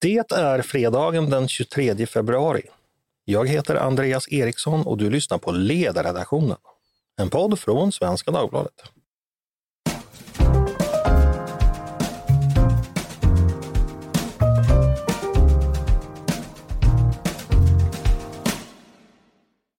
[0.00, 2.62] Det är fredagen den 23 februari.
[3.24, 6.56] Jag heter Andreas Eriksson och du lyssnar på Ledarredaktionen.
[7.20, 8.82] En podd från Svenska Dagbladet.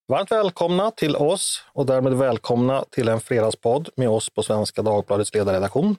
[0.07, 5.33] Varmt välkomna till oss och därmed välkomna till en fredagspodd med oss på Svenska Dagbladets
[5.33, 5.95] ledarredaktion.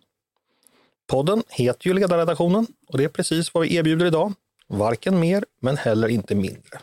[1.10, 4.32] Podden heter ju Ledarredaktionen och det är precis vad vi erbjuder idag.
[4.68, 6.80] Varken mer, men heller inte mindre.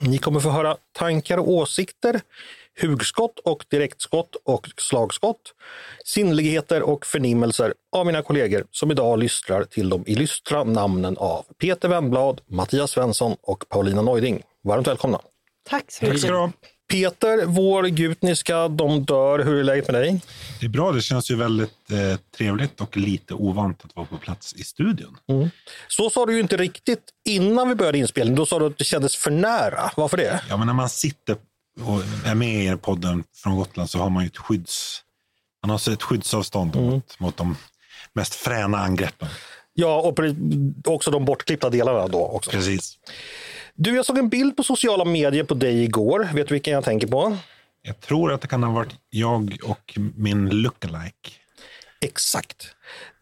[0.00, 2.20] Ni kommer få höra tankar och åsikter,
[2.82, 5.54] hugskott och direktskott och slagskott,
[6.04, 11.88] sinnligheter och förnimmelser av mina kollegor som idag lystrar till de illustra namnen av Peter
[11.88, 14.42] Wennblad, Mattias Svensson och Paulina Neuding.
[14.64, 15.20] Varmt välkomna!
[15.68, 16.30] Tack så mycket.
[16.94, 19.38] Peter, vår gutniska De dör.
[19.38, 20.20] Hur är läget med dig?
[20.60, 20.92] Det är bra.
[20.92, 25.16] Det känns ju väldigt eh, trevligt och lite ovant att vara på plats i studion.
[25.28, 25.50] Mm.
[25.88, 28.36] Så sa du ju inte riktigt innan vi började inspelningen.
[28.36, 29.90] Då sa du att det kändes för nära.
[29.96, 30.42] Varför det?
[30.48, 31.36] Ja, men när man sitter
[31.80, 35.00] och är med i podden från Gotland så har man ju ett skydds...
[35.62, 36.90] Man har ett skyddsavstånd mm.
[36.90, 37.56] mot, mot de
[38.12, 39.28] mest fräna angreppen.
[39.72, 40.18] Ja, och
[40.84, 42.50] också de bortklippta delarna då också.
[42.50, 42.98] Precis.
[43.76, 46.28] Du, jag såg en bild på sociala medier på dig igår.
[46.34, 47.36] Vet du vilken jag tänker på?
[47.82, 51.30] Jag tror att det kan ha varit jag och min lookalike.
[52.00, 52.66] Exakt.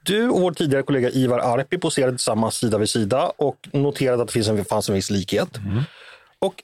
[0.05, 4.28] Du och vår tidigare kollega Ivar Arpi poserade tillsammans sida vid sida och noterade att
[4.28, 5.56] det finns en, fanns en viss likhet.
[5.56, 5.83] Mm.
[6.39, 6.62] Och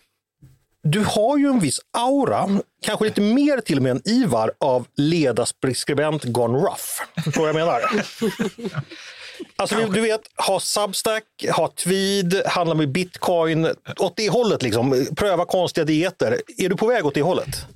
[0.82, 4.86] du har ju en viss aura, kanske lite mer till och med än Ivar, av
[4.96, 7.22] ledarskribent gone rough.
[7.24, 7.80] Förstår vad jag menar?
[9.56, 11.24] Alltså, du vet, ha Substack,
[11.56, 13.68] ha Tweed, handla med bitcoin.
[13.98, 15.06] Åt det hållet, liksom.
[15.16, 16.36] pröva konstiga dieter.
[16.58, 17.66] Är du på väg åt det hållet?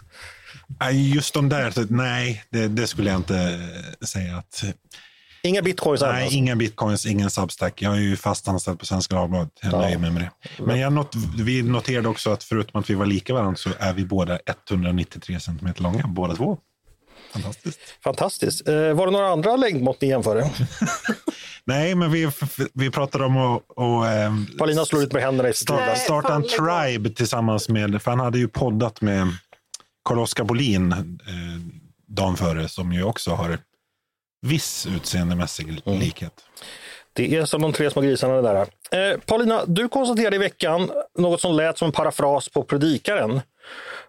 [0.92, 3.60] Just de där, nej, det, det skulle jag inte
[4.06, 4.36] säga.
[4.36, 4.64] att...
[5.42, 6.00] Inga bitcoins?
[6.00, 6.36] Nej, alltså.
[6.36, 7.82] inga bitcoins, ingen Substack.
[7.82, 9.52] Jag är ju fast anställd på Svenska Dagbladet.
[9.62, 10.64] Jag nöjer mig med det.
[10.64, 13.92] Men jag not, vi noterade också att förutom att vi var lika varandra så är
[13.92, 14.38] vi båda
[14.70, 16.58] 193 centimeter långa, båda två.
[17.32, 17.80] Fantastiskt.
[18.04, 18.68] Fantastiskt.
[18.68, 20.50] Eh, var det några andra längdmått ni jämförde?
[21.64, 22.30] Nej, men vi,
[22.74, 23.62] vi pratade om att...
[23.68, 28.02] Och, eh, Paulina slår ut med händerna i starta, starta en tribe tillsammans med...
[28.02, 29.28] För han hade ju poddat med
[30.04, 30.98] Carl-Oskar Bolin eh,
[32.06, 33.58] dagen före som ju också har
[34.46, 36.00] viss utseendemässig mm.
[37.12, 39.12] Det är som de tre små grisarna det där.
[39.12, 43.40] Eh, Paulina, du konstaterade i veckan något som lät som en parafras på Predikaren.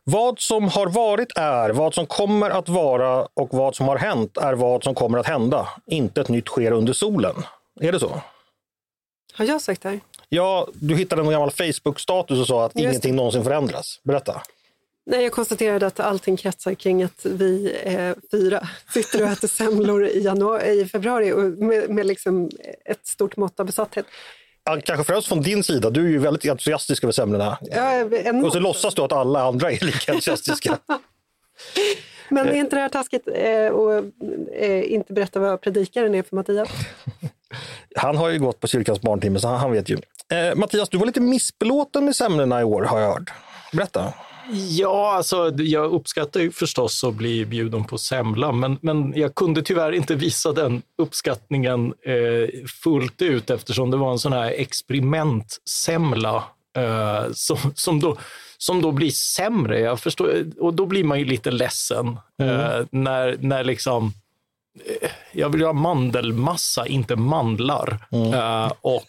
[0.04, 4.38] Vad som har varit är, vad som kommer att vara och vad som har hänt
[4.38, 5.68] är vad som kommer att hända.
[5.86, 7.36] Inte ett nytt sker under solen.
[7.82, 8.22] Är det så?
[9.34, 10.00] Har jag sagt det här?
[10.30, 14.00] Ja, du hittade en gammal Facebook-status och sa att Just ingenting någonsin förändras.
[14.04, 14.42] Berätta.
[15.06, 20.06] Nej, jag konstaterade att allting kretsar kring att vi eh, fyra sitter och äter semlor
[20.06, 22.50] i, januari, i februari och med, med liksom
[22.86, 24.06] ett stort mått av besatthet.
[24.84, 27.58] Kanske främst från din sida, du är ju väldigt entusiastisk över semlorna.
[27.62, 28.06] Ja,
[28.46, 30.78] och så låtsas du att alla andra är lika entusiastiska.
[32.30, 34.04] Men är inte det här taskigt eh, och
[34.54, 36.70] eh, inte berätta vad predikaren är för Mattias?
[37.96, 39.98] Han har ju gått på kyrkans barntimme så han vet ju.
[40.32, 43.34] Eh, Mattias, du var lite missbelåten med semlorna i år har jag hört.
[43.74, 44.14] Berätta.
[44.52, 49.62] Ja, alltså, jag uppskattar ju förstås att bli bjuden på semla, men, men jag kunde
[49.62, 56.44] tyvärr inte visa den uppskattningen eh, fullt ut eftersom det var en sån här experimentsemla
[56.78, 58.18] eh, som, som, då,
[58.58, 59.80] som då blir sämre.
[59.80, 62.60] Jag förstår, och då blir man ju lite ledsen mm.
[62.60, 64.14] eh, när, när liksom
[65.32, 68.08] jag vill ha mandelmassa, inte mandlar.
[68.12, 68.34] Mm.
[68.34, 69.04] Uh, och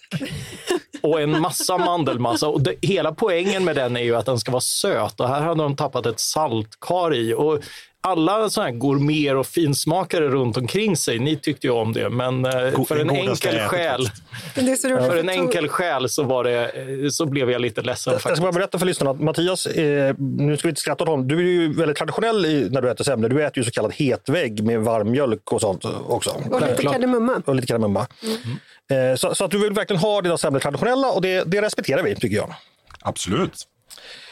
[1.05, 2.49] och en massa mandelmassa.
[2.49, 5.41] Och det, hela poängen med den är ju att den ska vara söt och här
[5.41, 7.35] hade de tappat ett saltkar i.
[7.35, 7.59] Och
[8.05, 12.45] alla sådana här gourmeter och finsmakare runt omkring sig, ni tyckte ju om det, men
[12.45, 14.09] eh, för en enkel själ
[14.55, 18.13] för en enkel själ så, var det, eh, så blev jag lite ledsen.
[18.13, 21.11] Jag ska bara berätta för lyssnarna att Mattias, eh, nu ska vi inte skratta åt
[21.11, 23.29] honom, du är ju väldigt traditionell i, när du äter semlor.
[23.29, 26.31] Du äter ju så kallad hetvägg med varm mjölk och sånt också.
[26.51, 27.43] Och lite kardemumma.
[27.45, 28.07] Och lite kardemumma.
[28.23, 29.13] Mm.
[29.13, 32.03] Eh, så, så, att du vill verkligen ha dina semlor traditionella och det, det respekterar
[32.03, 32.55] vi, tycker jag.
[33.01, 33.63] Absolut.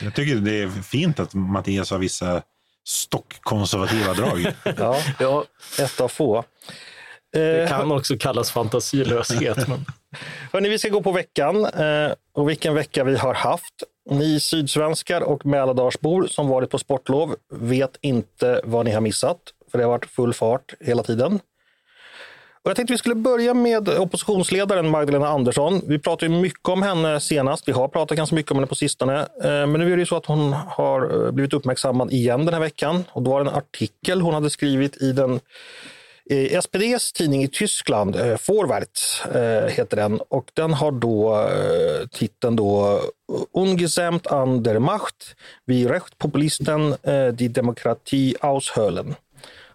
[0.00, 2.42] Jag tycker det är fint att Mattias har vissa
[2.84, 4.46] stockkonservativa drag.
[4.78, 5.44] ja, ja,
[5.78, 6.44] ett av få.
[7.32, 9.56] Det kan också kallas fantasilöshet.
[9.68, 9.84] Men...
[10.52, 13.82] Hörrni, vi ska gå på veckan eh, och vilken vecka vi har haft.
[14.10, 19.38] Ni sydsvenskar och Mälardalsbor som varit på sportlov vet inte vad ni har missat,
[19.70, 21.40] för det har varit full fart hela tiden.
[22.64, 25.80] Och jag tänkte vi skulle börja med oppositionsledaren Magdalena Andersson.
[25.86, 27.68] Vi pratade mycket om henne senast.
[27.68, 29.18] Vi har pratat ganska mycket om henne på sistone.
[29.20, 32.60] Eh, men nu är det så att hon har eh, blivit uppmärksammad igen den här
[32.60, 33.04] veckan.
[33.12, 35.40] Och då var det en artikel hon hade skrivit i den
[36.24, 41.48] i SPDs tidning i Tyskland, eh, Vorwärts, eh, heter den och den har då
[42.12, 43.00] titeln då
[43.54, 45.36] Ungesamt an der Macht,
[45.66, 46.96] wie Rechtpopulisten,
[47.32, 49.14] die Demokratie aushöhlen.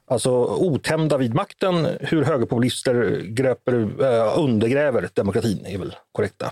[0.09, 6.51] Alltså otämjda vid makten, hur högerpopulister gröper, eh, undergräver demokratin är väl korrekta.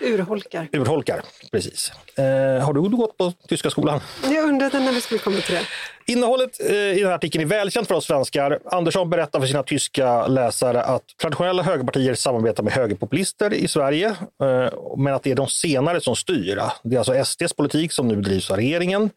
[0.00, 0.68] Urholkar.
[0.72, 1.22] Urholkar,
[1.52, 1.92] precis.
[2.16, 4.00] Eh, har du gått på tyska skolan?
[4.24, 5.62] Jag undrade när vi skulle komma till det.
[6.08, 8.58] Innehållet eh, i den här artikeln är välkänt för oss svenskar.
[8.64, 14.06] Andersson berättar för sina tyska läsare att traditionella högerpartier samarbetar med högerpopulister i Sverige,
[14.42, 16.60] eh, men att det är de senare som styr.
[16.82, 19.10] Det är alltså SDs politik som nu drivs av regeringen.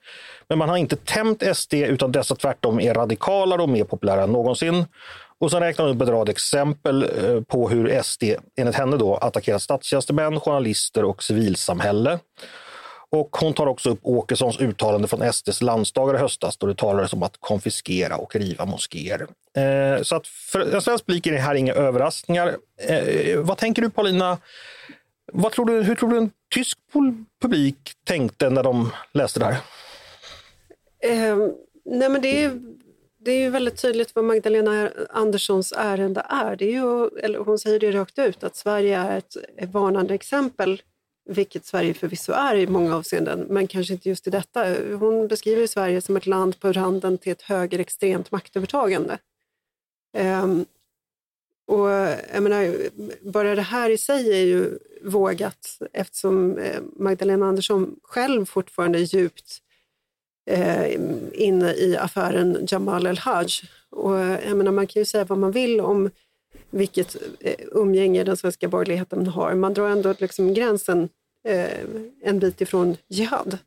[0.50, 4.31] Men man har inte tämt SD, utan dessa tvärtom är radikalare och mer populära än
[4.31, 4.86] någonsin.
[5.39, 8.24] Och sen räknar hon upp en rad exempel eh, på hur SD,
[8.57, 12.19] enligt henne, då, attackerat statstjänstemän, journalister och civilsamhälle.
[13.12, 17.13] Och hon tar också upp Åkessons uttalande från SDs landsdagar i höstas då det talades
[17.13, 19.27] om att konfiskera och riva moskéer.
[19.57, 22.56] Eh, så att för en svensk publik är det här inga överraskningar.
[22.81, 24.38] Eh, vad tänker du Paulina?
[25.33, 26.77] Vad tror du, hur tror du en tysk
[27.42, 29.57] publik tänkte när de läste det här?
[31.03, 31.38] Eh,
[31.85, 32.51] nej men det är,
[33.19, 36.56] det är ju väldigt tydligt vad Magdalena Anderssons ärende är.
[36.56, 39.36] Det är ju, eller hon säger det rakt ut, att Sverige är ett,
[39.71, 40.81] varnande exempel
[41.30, 44.75] vilket Sverige förvisso är i många avseenden, men kanske inte just i detta.
[45.00, 49.18] Hon beskriver Sverige som ett land på randen till ett högerextremt maktövertagande.
[50.18, 50.66] Um,
[51.68, 51.89] och
[52.33, 52.75] jag menar,
[53.21, 59.16] bara det här i sig är ju vågat eftersom eh, Magdalena Andersson själv fortfarande är
[59.16, 59.62] djupt
[60.50, 60.94] eh,
[61.34, 63.48] inne i affären Jamal El-Haj.
[63.90, 66.10] Och eh, jag menar, man kan ju säga vad man vill om
[66.69, 69.56] vilket eh, umgänge den svenska borgerligheten har.
[69.56, 71.10] Man drar ändå liksom gränsen
[71.48, 71.80] eh,
[72.24, 73.57] en bit ifrån jihad.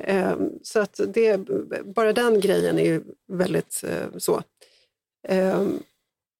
[0.00, 1.38] Eh, så att det,
[1.84, 3.02] bara den grejen är ju
[3.32, 4.42] väldigt eh, så.
[5.28, 5.66] Eh,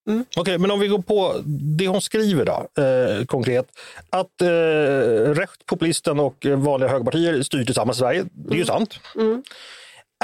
[0.09, 0.25] Eh, Mm.
[0.31, 1.43] Okej, okay, men om vi går på
[1.79, 3.67] det hon skriver då, eh, konkret.
[4.11, 4.49] Att eh,
[5.35, 5.73] Recht,
[6.21, 8.67] och vanliga högerpartier styr tillsammans i Sverige, det är ju mm.
[8.67, 9.01] sant.
[9.15, 9.43] Mm.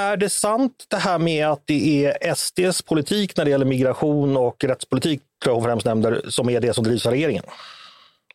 [0.01, 4.37] Är det sant det här med att det är SDs politik när det gäller migration
[4.37, 7.45] och rättspolitik, tror jag hon främst nämner, som är det som drivs av regeringen?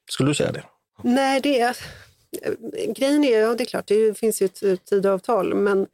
[0.09, 0.63] Skulle du säga det?
[1.01, 1.77] Nej, det är...
[2.95, 5.87] Grejen är, ja det är klart, det finns ju ett tidavtal, men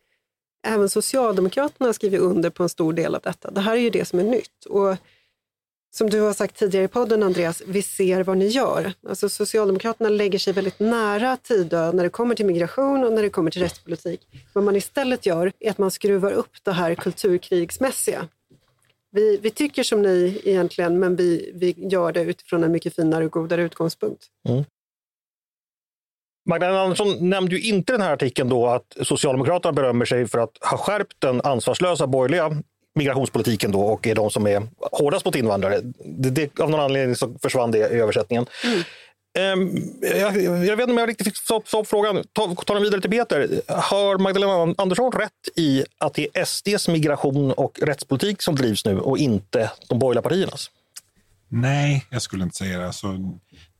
[0.67, 3.51] även Socialdemokraterna har skrivit under på en stor del av detta.
[3.51, 4.65] Det här är ju det som är nytt.
[4.65, 4.97] Och
[5.97, 8.93] som du har sagt tidigare i podden Andreas, vi ser vad ni gör.
[9.09, 13.29] Alltså Socialdemokraterna lägger sig väldigt nära Tidö när det kommer till migration och när det
[13.29, 14.27] kommer till rättspolitik.
[14.53, 18.27] Vad man istället gör är att man skruvar upp det här kulturkrigsmässiga.
[19.11, 23.25] Vi, vi tycker som ni egentligen, men vi, vi gör det utifrån en mycket finare
[23.25, 24.25] och godare utgångspunkt.
[24.49, 24.63] Mm.
[26.49, 30.57] Magdalena Andersson nämnde ju inte den här artikeln då att Socialdemokraterna berömmer sig för att
[30.61, 32.63] ha skärpt den ansvarslösa borgerliga
[32.95, 35.81] migrationspolitiken då och är de som är hårdast mot invandrare.
[36.05, 38.45] Det, det, av någon anledning så försvann det i översättningen.
[38.63, 38.83] Mm.
[39.39, 42.23] Um, jag, jag, vet inte om jag riktigt fick svar på frågan.
[42.33, 43.61] Ta, ta den vidare till Peter.
[43.67, 48.99] Har Magdalena Andersson rätt i att det är SDs migration och rättspolitik som drivs nu
[48.99, 50.71] och inte de borgerliga partiernas?
[51.47, 52.87] Nej, jag skulle inte säga det.
[52.87, 53.17] Alltså,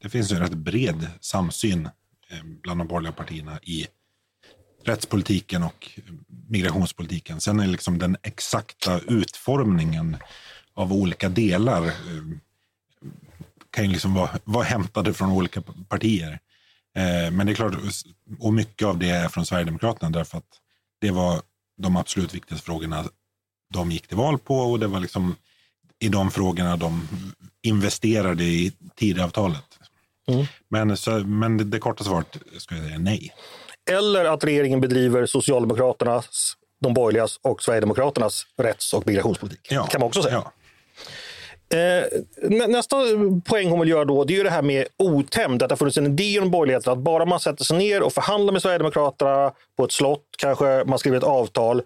[0.01, 1.85] det finns en rätt bred samsyn
[2.29, 3.87] eh, bland de borgerliga partierna i
[4.83, 5.89] rättspolitiken och
[6.47, 7.41] migrationspolitiken.
[7.41, 10.17] Sen är liksom den exakta utformningen
[10.73, 11.91] av olika delar eh,
[13.69, 16.39] kan ju liksom vara, vara hämtade från olika partier.
[16.95, 17.75] Eh, men det är klart,
[18.39, 20.59] och mycket av det är från Sverigedemokraterna därför att
[21.01, 21.41] det var
[21.77, 23.05] de absolut viktigaste frågorna
[23.73, 25.35] de gick till val på och det var liksom
[25.99, 27.07] i de frågorna de
[27.61, 29.79] investerade i Tidöavtalet.
[30.27, 30.45] Mm.
[30.67, 33.33] Men, så, men det, det korta svaret skulle jag säga nej.
[33.91, 39.67] Eller att regeringen bedriver Socialdemokraternas, de borgerligas och Sverigedemokraternas rätts och migrationspolitik.
[39.69, 39.83] Ja.
[39.83, 40.35] kan man också säga.
[40.43, 40.51] Ja.
[41.69, 42.03] Eh,
[42.67, 42.95] nästa
[43.45, 45.63] poäng hon vill göra då, det är det här med otämjd.
[45.63, 48.13] Att det har funnits en idé inom borgerligheten att bara man sätter sig ner och
[48.13, 51.81] förhandlar med Sverigedemokraterna på ett slott, kanske man skriver ett avtal.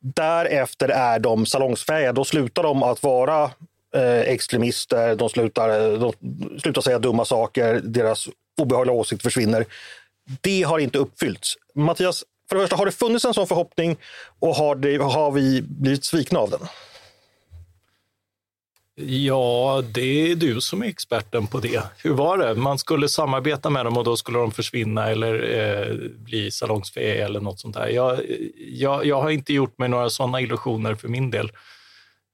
[0.00, 2.12] Därefter är de salongsfähiga.
[2.12, 3.50] Då slutar de att vara
[3.94, 6.12] eh, extremister, de slutar, de
[6.60, 8.28] slutar säga dumma saker, deras
[8.60, 9.64] obehagliga åsikt försvinner.
[10.40, 11.56] Det har inte uppfyllts.
[11.74, 13.96] Mattias, för det första, har det funnits en sån förhoppning
[14.38, 16.60] och har, det, har vi blivit svikna av den?
[18.96, 21.82] Ja, det är du som är experten på det.
[22.02, 22.54] Hur var det?
[22.54, 27.40] Man skulle samarbeta med dem och då skulle de försvinna eller eh, bli salongsfähiga eller
[27.40, 27.88] något sånt där.
[27.88, 28.20] Jag,
[28.56, 31.52] jag, jag, har inte gjort mig några sådana illusioner för min del.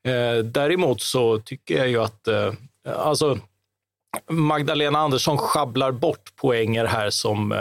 [0.06, 2.52] Eh, däremot så tycker jag ju att, eh,
[2.96, 3.38] alltså
[4.30, 7.58] Magdalena Andersson schabblar bort poänger här som, eh,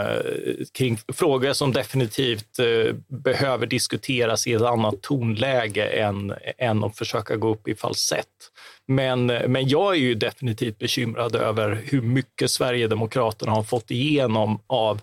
[0.73, 7.35] kring frågor som definitivt eh, behöver diskuteras i ett annat tonläge än, än att försöka
[7.35, 8.25] gå upp i falsett.
[8.87, 15.01] Men, men jag är ju definitivt bekymrad över hur mycket Sverigedemokraterna har fått igenom av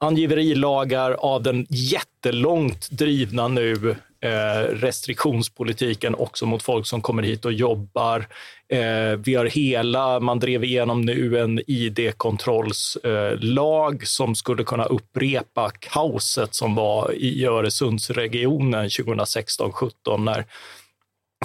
[0.00, 7.52] angiverilagar, av den jättelångt drivna nu Eh, restriktionspolitiken också mot folk som kommer hit och
[7.52, 8.26] jobbar.
[8.68, 16.54] Eh, vi har hela, man drev igenom nu en id-kontrollslag som skulle kunna upprepa kaoset
[16.54, 20.44] som var i Öresundsregionen 2016-17 när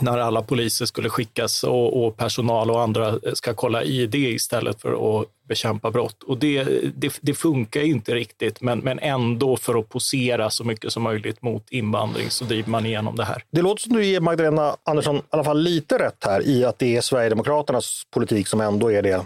[0.01, 5.19] när alla poliser skulle skickas och, och, personal och andra ska kolla ID istället för
[5.19, 6.23] att bekämpa brott.
[6.23, 6.63] Och det,
[6.95, 11.41] det, det funkar inte riktigt, men, men ändå för att posera så mycket som möjligt
[11.41, 13.43] mot invandring så driver man igenom det här.
[13.51, 16.79] Det låter som du ger Magdalena Andersson i alla fall lite rätt här i att
[16.79, 19.25] det är Sverigedemokraternas politik som ändå är det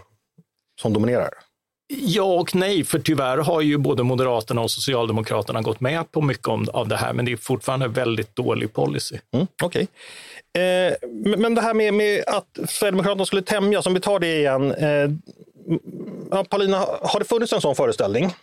[0.82, 1.30] som dominerar.
[1.94, 6.48] Ja och nej, för tyvärr har ju både Moderaterna och Socialdemokraterna gått med på mycket
[6.48, 9.18] av det här, men det är fortfarande väldigt dålig policy.
[9.34, 9.68] Mm, Okej.
[9.68, 9.88] Okay.
[10.54, 10.94] Eh,
[11.38, 14.72] men det här med, med, att Sverigedemokraterna skulle tämjas, om vi tar det igen.
[14.72, 15.10] Eh,
[16.32, 18.36] ja, Paulina, har det funnits en sån föreställning?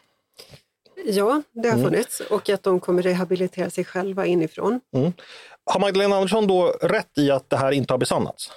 [1.04, 1.90] Ja, det har mm.
[1.90, 4.80] funnits och att de kommer rehabilitera sig själva inifrån.
[4.96, 5.12] Mm.
[5.64, 8.50] Har Magdalena Andersson då rätt i att det här inte har besannats?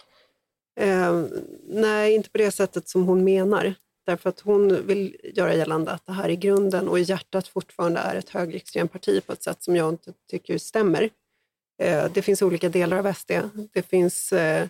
[0.80, 1.22] Eh,
[1.68, 3.74] nej, inte på det sättet som hon menar.
[4.06, 8.00] Därför att hon vill göra gällande att det här i grunden och i hjärtat fortfarande
[8.00, 11.10] är ett högerextremt parti på ett sätt som jag inte tycker stämmer.
[11.80, 13.32] Eh, det finns olika delar av SD.
[13.74, 14.68] Det, finns, eh,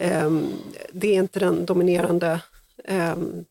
[0.00, 0.52] ehm,
[0.92, 2.40] det är inte den dominerande
[2.84, 3.44] ehm,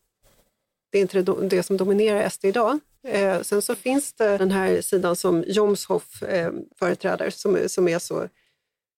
[0.92, 2.80] det är inte det, som dominerar SD idag.
[3.08, 8.00] Eh, sen så finns det den här sidan som Jomshoff ehm, företräder som, som är
[8.00, 8.28] så,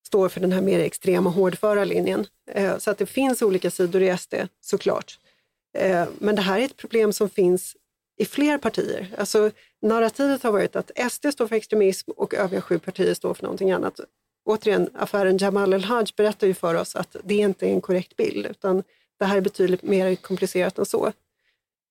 [0.07, 2.27] står för den här mer extrema hårdföra linjen.
[2.77, 5.19] Så att det finns olika sidor i SD såklart.
[6.19, 7.77] Men det här är ett problem som finns
[8.17, 9.15] i fler partier.
[9.17, 13.43] Alltså, narrativet har varit att SD står för extremism och övriga sju partier står för
[13.43, 13.99] någonting annat.
[14.45, 18.45] Återigen, affären Jamal El-Haj berättar ju för oss att det inte är en korrekt bild,
[18.45, 18.83] utan
[19.19, 21.11] det här är betydligt mer komplicerat än så.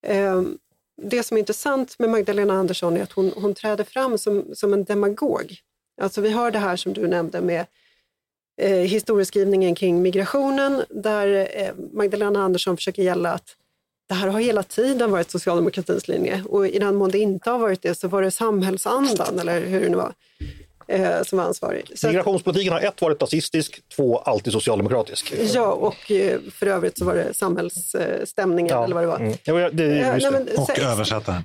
[0.06, 0.58] Ehm,
[1.02, 4.72] det som är intressant med Magdalena Andersson är att hon, hon träder fram som, som
[4.72, 5.56] en demagog.
[6.00, 7.66] Alltså vi har det här som du nämnde med
[8.60, 13.56] eh, historieskrivningen kring migrationen, där eh, Magdalena Andersson försöker gälla att
[14.08, 17.58] det här har hela tiden varit socialdemokratins linje och i den mån det inte har
[17.58, 20.12] varit det så var det samhällsandan, eller hur det nu var,
[20.88, 21.92] eh, som var ansvarig.
[21.94, 25.34] Så Migrationspolitiken har ett varit nazistisk, två alltid socialdemokratisk.
[25.54, 28.84] Ja, och eh, för övrigt så var det samhällsstämningen ja.
[28.84, 29.18] eller vad det var.
[29.18, 29.34] Mm.
[29.44, 31.42] Ja, det, det, Nej, men, och översättaren.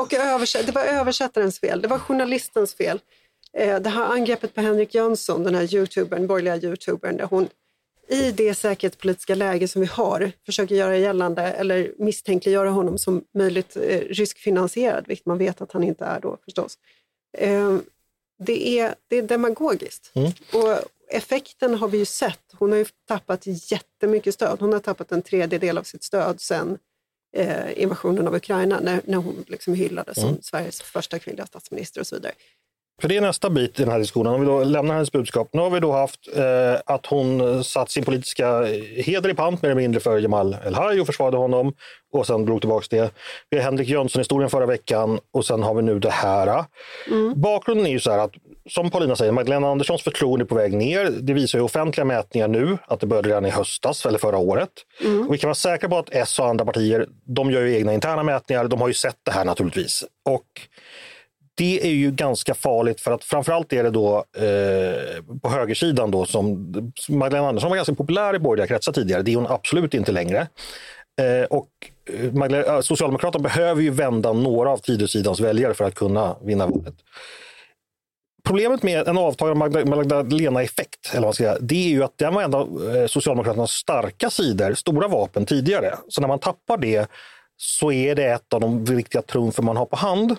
[0.00, 3.00] och översätt, det var översättarens fel, det var journalistens fel.
[3.58, 7.48] Eh, det här angreppet på Henrik Jönsson, den här youtubern, borgerliga youtubern, där hon
[8.08, 13.76] i det säkerhetspolitiska läge som vi har försöker göra gällande eller misstänkliggöra honom som möjligt
[13.76, 16.78] eh, ryskfinansierad, vilket man vet att han inte är då förstås.
[17.38, 17.78] Eh,
[18.38, 20.10] det, är, det är demagogiskt.
[20.14, 20.32] Mm.
[20.52, 22.42] Och effekten har vi ju sett.
[22.52, 24.60] Hon har ju tappat jättemycket stöd.
[24.60, 26.78] Hon har tappat en tredjedel av sitt stöd sen
[27.36, 30.34] eh, invasionen av Ukraina, när, när hon liksom hyllades mm.
[30.34, 32.32] som Sveriges första kvinnliga statsminister och så vidare.
[33.00, 34.32] För det är nästa bit i den här diskussionen.
[34.32, 35.48] Om vi då lämnar hennes budskap.
[35.52, 38.64] Nu har vi då haft eh, att hon satt sin politiska
[38.96, 41.74] heder i pant mer eller mindre för Jamal El-Haj och försvarade honom
[42.12, 43.10] och sen drog tillbaka det.
[43.50, 46.64] Vi har Henrik Jönsson-historien förra veckan och sen har vi nu det här.
[47.06, 47.40] Mm.
[47.40, 48.32] Bakgrunden är ju så här att
[48.68, 51.10] som Paulina säger, Magdalena Anderssons förtroende är på väg ner.
[51.20, 54.70] Det visar ju offentliga mätningar nu att det började redan i höstas eller förra året.
[55.04, 55.26] Mm.
[55.28, 57.94] Och vi kan vara säkra på att S och andra partier, de gör ju egna
[57.94, 58.64] interna mätningar.
[58.64, 60.04] De har ju sett det här naturligtvis.
[60.24, 60.46] Och
[61.56, 66.24] det är ju ganska farligt för att framförallt är det då eh, på högersidan då
[66.24, 66.72] som
[67.08, 69.22] Magdalena Andersson var ganska populär i borgerliga kretsar tidigare.
[69.22, 70.48] Det är hon absolut inte längre.
[71.20, 71.68] Eh, och
[72.12, 76.66] eh, Magdalena, eh, Socialdemokraterna behöver ju vända några av Tidösidans väljare för att kunna vinna
[76.66, 76.94] valet.
[78.44, 82.34] Problemet med en avtagande Magdalena-effekt, eller vad man ska säga, det är ju att den
[82.34, 85.94] var en av eh, Socialdemokraternas starka sidor, stora vapen tidigare.
[86.08, 87.10] Så när man tappar det
[87.56, 90.36] så är det ett av de viktiga trumfer man har på hand.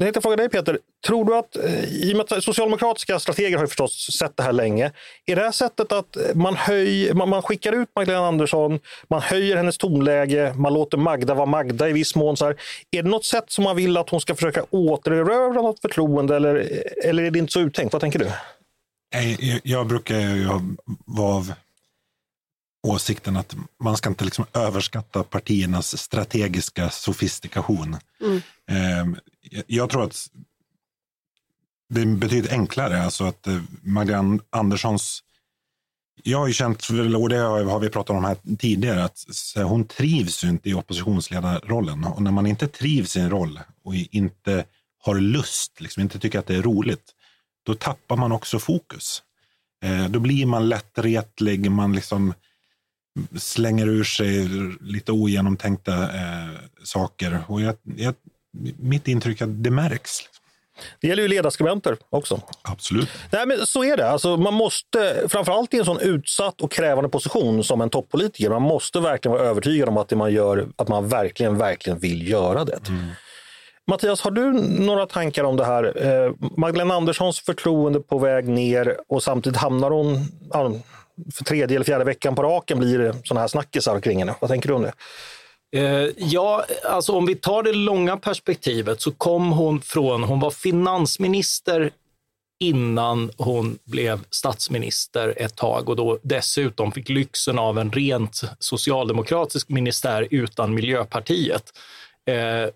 [0.00, 3.56] Jag tänkte fråga dig Peter, tror du att, eh, i och med att socialdemokratiska strateger
[3.56, 4.92] har ju förstås sett det här länge,
[5.26, 8.80] är det här sättet att eh, man, höj, man, man, skickar ut Magdalena Andersson,
[9.10, 12.36] man höjer hennes tonläge, man låter Magda vara Magda i viss mån.
[12.36, 12.56] Så här.
[12.90, 16.82] Är det något sätt som man vill att hon ska försöka återerövra något förtroende eller,
[17.04, 17.92] eller är det inte så uttänkt?
[17.92, 18.30] Vad tänker du?
[19.38, 20.50] Jag, jag brukar
[21.04, 21.52] vara av
[22.86, 27.96] åsikten att man ska inte liksom överskatta partiernas strategiska sofistikation.
[28.20, 28.40] Mm.
[28.66, 29.16] Ehm,
[29.66, 30.26] jag tror att
[31.88, 33.02] det är betydligt enklare.
[33.02, 35.22] Alltså att eh, Magdalena Anderssons
[36.22, 39.24] Jag har ju känt, och det har vi pratat om här tidigare, att
[39.56, 42.04] hon trivs ju inte i oppositionsledarrollen.
[42.04, 44.64] Och när man inte trivs i en roll och inte
[45.02, 47.14] har lust, liksom inte tycker att det är roligt,
[47.62, 49.22] då tappar man också fokus.
[49.84, 52.34] Eh, då blir man lättretlig, man liksom
[53.38, 54.48] slänger ur sig
[54.80, 56.50] lite ogenomtänkta eh,
[56.82, 57.38] saker.
[57.48, 58.14] Och jag, jag,
[58.78, 60.18] mitt intryck är att det märks.
[61.00, 62.40] Det gäller ju ledarskribenter också.
[62.62, 63.08] Absolut.
[63.30, 64.10] Nej, men så är det.
[64.10, 68.62] Alltså, man måste, framförallt i en sån utsatt och krävande position som en toppolitiker, man
[68.62, 72.64] måste verkligen vara övertygad om att det man gör, att man verkligen, verkligen vill göra
[72.64, 72.88] det.
[72.88, 73.06] Mm.
[73.86, 74.52] Mattias, har du
[74.82, 76.06] några tankar om det här?
[76.06, 80.28] Eh, Magdalena Anderssons förtroende på väg ner och samtidigt hamnar hon
[81.34, 84.34] för tredje eller fjärde veckan på raken blir det sådana här snackisar kring henne.
[84.40, 84.92] Vad tänker du om det?
[85.76, 90.50] Eh, ja, alltså om vi tar det långa perspektivet så kom hon från, hon var
[90.50, 91.90] finansminister
[92.60, 99.68] innan hon blev statsminister ett tag och då dessutom fick lyxen av en rent socialdemokratisk
[99.68, 101.64] ministär utan Miljöpartiet.
[102.26, 102.70] Eh,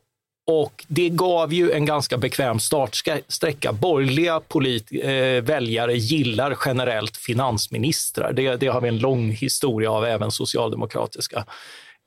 [0.46, 3.72] och det gav ju en ganska bekväm startsträcka.
[3.72, 8.32] Borgerliga polit, eh, väljare gillar generellt finansministrar.
[8.32, 11.44] Det, det, har vi en lång historia av, även socialdemokratiska.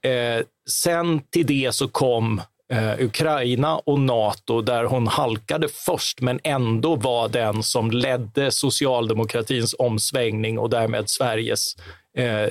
[0.03, 2.41] Eh, sen till det så kom
[2.73, 9.75] eh, Ukraina och Nato där hon halkade först men ändå var den som ledde socialdemokratins
[9.79, 11.75] omsvängning och därmed Sveriges
[12.17, 12.49] eh,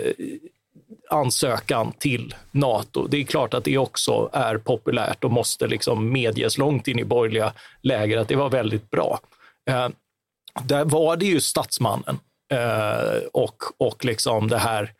[1.10, 3.06] ansökan till Nato.
[3.06, 7.04] Det är klart att det också är populärt och måste liksom medges långt in i
[7.04, 9.20] borgerliga läger att det var väldigt bra.
[9.70, 9.88] Eh,
[10.62, 12.18] där var det ju statsmannen
[12.52, 14.92] eh, och, och liksom det här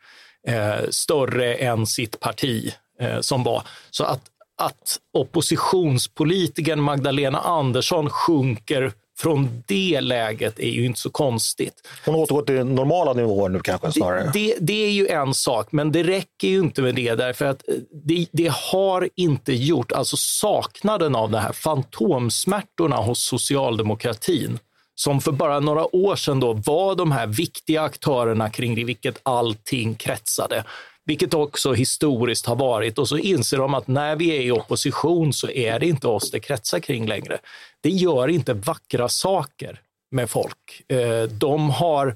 [0.47, 3.63] eh, större än sitt parti eh, som var.
[3.91, 4.21] Så att,
[4.57, 11.87] att oppositionspolitikern Magdalena Andersson sjunker från det läget är ju inte så konstigt.
[12.05, 14.23] Hon återgår till normala nivåer nu kanske snarare?
[14.23, 17.45] Det, det, det, är ju en sak, men det räcker ju inte med det därför
[17.45, 24.59] att eh, det, det har inte gjort, alltså saknaden av de här fantomsmärtorna hos socialdemokratin
[24.95, 29.95] som för bara några år sedan då var de här viktiga aktörerna kring vilket allting
[29.95, 30.63] kretsade.
[31.07, 32.97] Vilket också historiskt har varit.
[32.97, 36.31] Och så inser de att när vi är i opposition så är det inte oss
[36.31, 37.37] det kretsar kring längre.
[37.81, 40.91] Det gör inte vackra saker med folk.
[40.91, 42.15] Eh, de har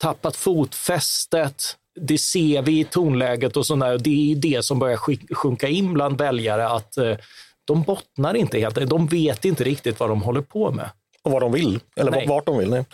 [0.00, 1.76] tappat fotfästet.
[2.00, 3.98] Det ser vi i tonläget och sådär.
[3.98, 4.96] Det är det som börjar
[5.34, 7.16] sjunka in bland väljare att eh,
[7.64, 10.90] de bottnar inte helt De vet inte riktigt vad de håller på med
[11.28, 11.80] och vad de vill.
[11.96, 12.26] Eller nej.
[12.28, 12.70] vart de vill.
[12.70, 12.84] Nej.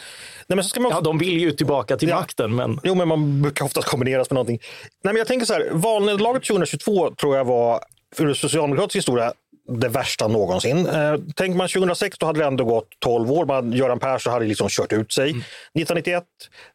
[0.47, 0.93] Nej, men så ska man.
[0.93, 2.17] Ja, de vill ju tillbaka till ja.
[2.17, 2.55] makten.
[2.55, 2.81] Men...
[2.83, 4.59] Jo, men man brukar oftast kombineras med någonting.
[5.05, 7.81] Nej, men jag tänker så här, valnederlaget 2022 tror jag var,
[8.17, 9.33] för socialdemokratisk historia,
[9.69, 10.87] det värsta någonsin.
[10.87, 13.47] Eh, tänker man 2006, då hade det ändå gått 12 år.
[13.47, 15.31] Man, Göran Persson hade liksom kört ut sig.
[15.31, 15.41] Mm.
[15.41, 16.25] 1991,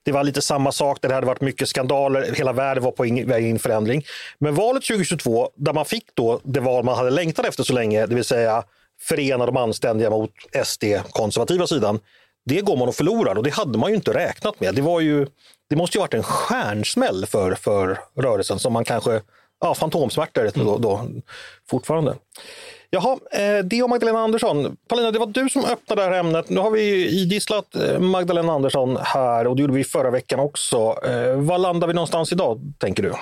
[0.06, 0.98] det var lite samma sak.
[1.02, 2.34] Det hade varit mycket skandaler.
[2.34, 4.04] Hela världen var på väg in förändring.
[4.40, 8.06] Men valet 2022, där man fick då det val man hade längtat efter så länge,
[8.06, 8.64] det vill säga
[9.02, 10.32] förena de anständiga mot
[10.66, 12.00] SD-konservativa sidan.
[12.46, 14.76] Det går man och förlorar och det hade man ju inte räknat med.
[14.76, 15.28] Det, var ju,
[15.70, 19.22] det måste ju varit en stjärnsmäll för, för rörelsen som man kanske,
[19.60, 20.68] ja, fantomsmärtor mm.
[20.68, 21.06] då, då,
[21.70, 22.16] fortfarande.
[22.92, 24.78] Jaha, eh, det och Magdalena Andersson.
[24.88, 26.50] Paulina, det var du som öppnade det här ämnet.
[26.50, 30.78] Nu har vi idisslat eh, Magdalena Andersson här och det gjorde vi förra veckan också.
[31.06, 33.14] Eh, var landar vi någonstans idag, tänker du?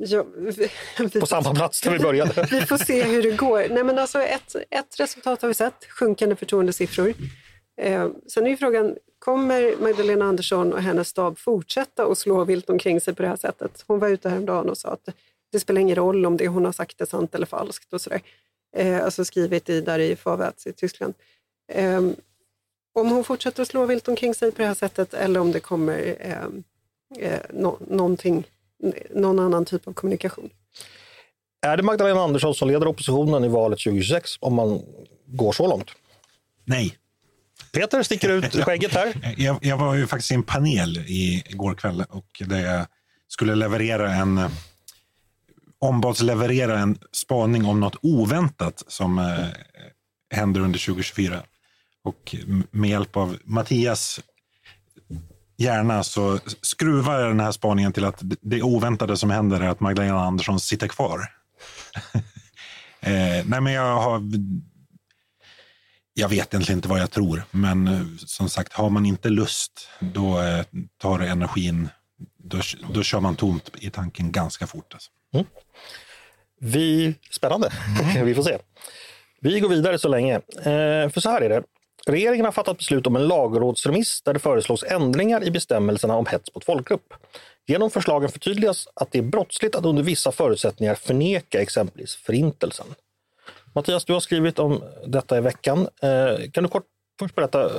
[0.00, 2.46] Ja, vi, på samma plats där vi började.
[2.50, 3.68] vi får se hur det går.
[3.70, 7.14] Nej, men alltså ett, ett resultat har vi sett, sjunkande förtroendesiffror.
[7.80, 12.70] Eh, sen är ju frågan, kommer Magdalena Andersson och hennes stab fortsätta att slå vilt
[12.70, 13.84] omkring sig på det här sättet?
[13.86, 15.14] Hon var ute häromdagen och sa att
[15.52, 18.20] det spelar ingen roll om det hon har sagt är sant eller falskt och sådär.
[18.76, 21.14] Eh, alltså skrivit i, där i Vorwärts i Tyskland.
[21.72, 22.00] Eh,
[22.92, 25.60] om hon fortsätter att slå vilt omkring sig på det här sättet eller om det
[25.60, 26.44] kommer eh,
[27.26, 28.46] eh, no någonting
[29.10, 30.50] någon annan typ av kommunikation.
[31.66, 34.82] Är det Magdalena Andersson som leder oppositionen i valet 2026 om man
[35.26, 35.90] går så långt?
[36.64, 36.98] Nej.
[37.72, 39.34] Peter sticker ut skägget här.
[39.36, 42.86] Jag, jag var ju faktiskt i en panel i, igår kväll och där jag
[43.28, 44.50] skulle leverera en
[45.78, 49.46] ombads leverera en spaning om något oväntat som eh,
[50.30, 51.42] händer under 2024.
[52.04, 52.36] Och
[52.70, 54.20] med hjälp av Mattias
[55.58, 59.80] gärna så skruvar jag den här spaningen till att det oväntade som händer är att
[59.80, 61.20] Magdalena Andersson sitter kvar.
[63.00, 64.22] eh, nej, men jag har...
[66.14, 69.88] Jag vet egentligen inte vad jag tror, men eh, som sagt, har man inte lust,
[70.00, 70.64] då eh,
[71.00, 71.88] tar energin,
[72.36, 72.60] då,
[72.94, 74.94] då kör man tomt i tanken ganska fort.
[74.94, 75.10] Alltså.
[75.34, 75.46] Mm.
[76.60, 77.72] Vi, spännande,
[78.14, 78.26] mm.
[78.26, 78.58] vi får se.
[79.40, 80.34] Vi går vidare så länge.
[80.34, 81.62] Eh, för så här är det.
[82.08, 86.54] Regeringen har fattat beslut om en lagrådsremiss där det föreslås ändringar i bestämmelserna om hets
[86.54, 87.14] mot folkgrupp.
[87.66, 92.86] Genom förslagen förtydligas att det är brottsligt att under vissa förutsättningar förneka exempelvis Förintelsen.
[93.74, 95.88] Mattias, du har skrivit om detta i veckan.
[96.02, 96.86] Eh, kan du kort
[97.18, 97.70] först berätta, eh,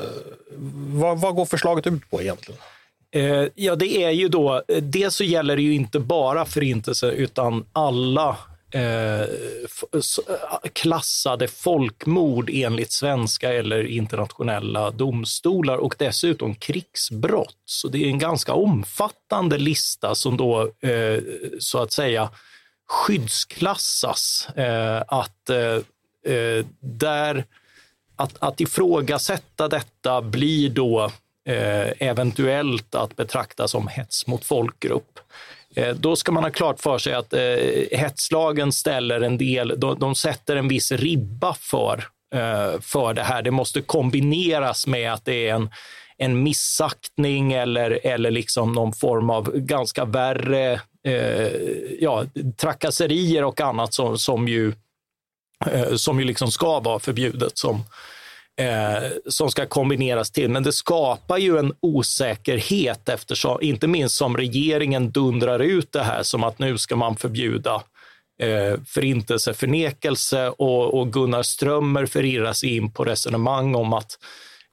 [0.88, 2.62] vad, vad går förslaget ut på egentligen?
[3.12, 7.66] Eh, ja, det är ju då, dels så gäller det ju inte bara förintelse utan
[7.74, 8.38] alla
[8.72, 9.28] Eh, eh,
[10.74, 17.58] klassade folkmord enligt svenska eller internationella domstolar och dessutom krigsbrott.
[17.66, 21.20] Så det är en ganska omfattande lista som då eh,
[21.60, 22.30] så att säga
[22.88, 24.48] skyddsklassas.
[24.56, 25.76] Eh, att, eh,
[26.34, 27.46] eh där,
[28.16, 31.12] att, att ifrågasätta detta blir då
[31.46, 35.20] eh, eventuellt att betrakta som hets mot folkgrupp.
[35.80, 40.00] Eh, då ska man ha klart för sig att eh, hetslagen ställer en del, de,
[40.00, 42.04] de sätter en viss ribba för,
[42.36, 43.42] eh, för det här.
[43.42, 45.70] Det måste kombineras med att det är en,
[46.18, 51.48] en missaktning eller, eller liksom någon form av ganska värre eh,
[52.00, 52.26] ja,
[52.58, 54.74] trakasserier och annat som, som ju,
[55.66, 57.58] eh, som ju liksom ska vara förbjudet.
[57.58, 57.84] Som,
[58.60, 60.50] eh, som ska kombineras till.
[60.50, 66.24] Men det skapar ju en osäkerhet eftersom, inte minst som regeringen dundrar ut det här
[66.24, 67.82] som att nu ska man förbjuda
[68.42, 74.18] eh, förintelseförnekelse och, och Gunnar Strömmer förirrar sig in på resonemang om att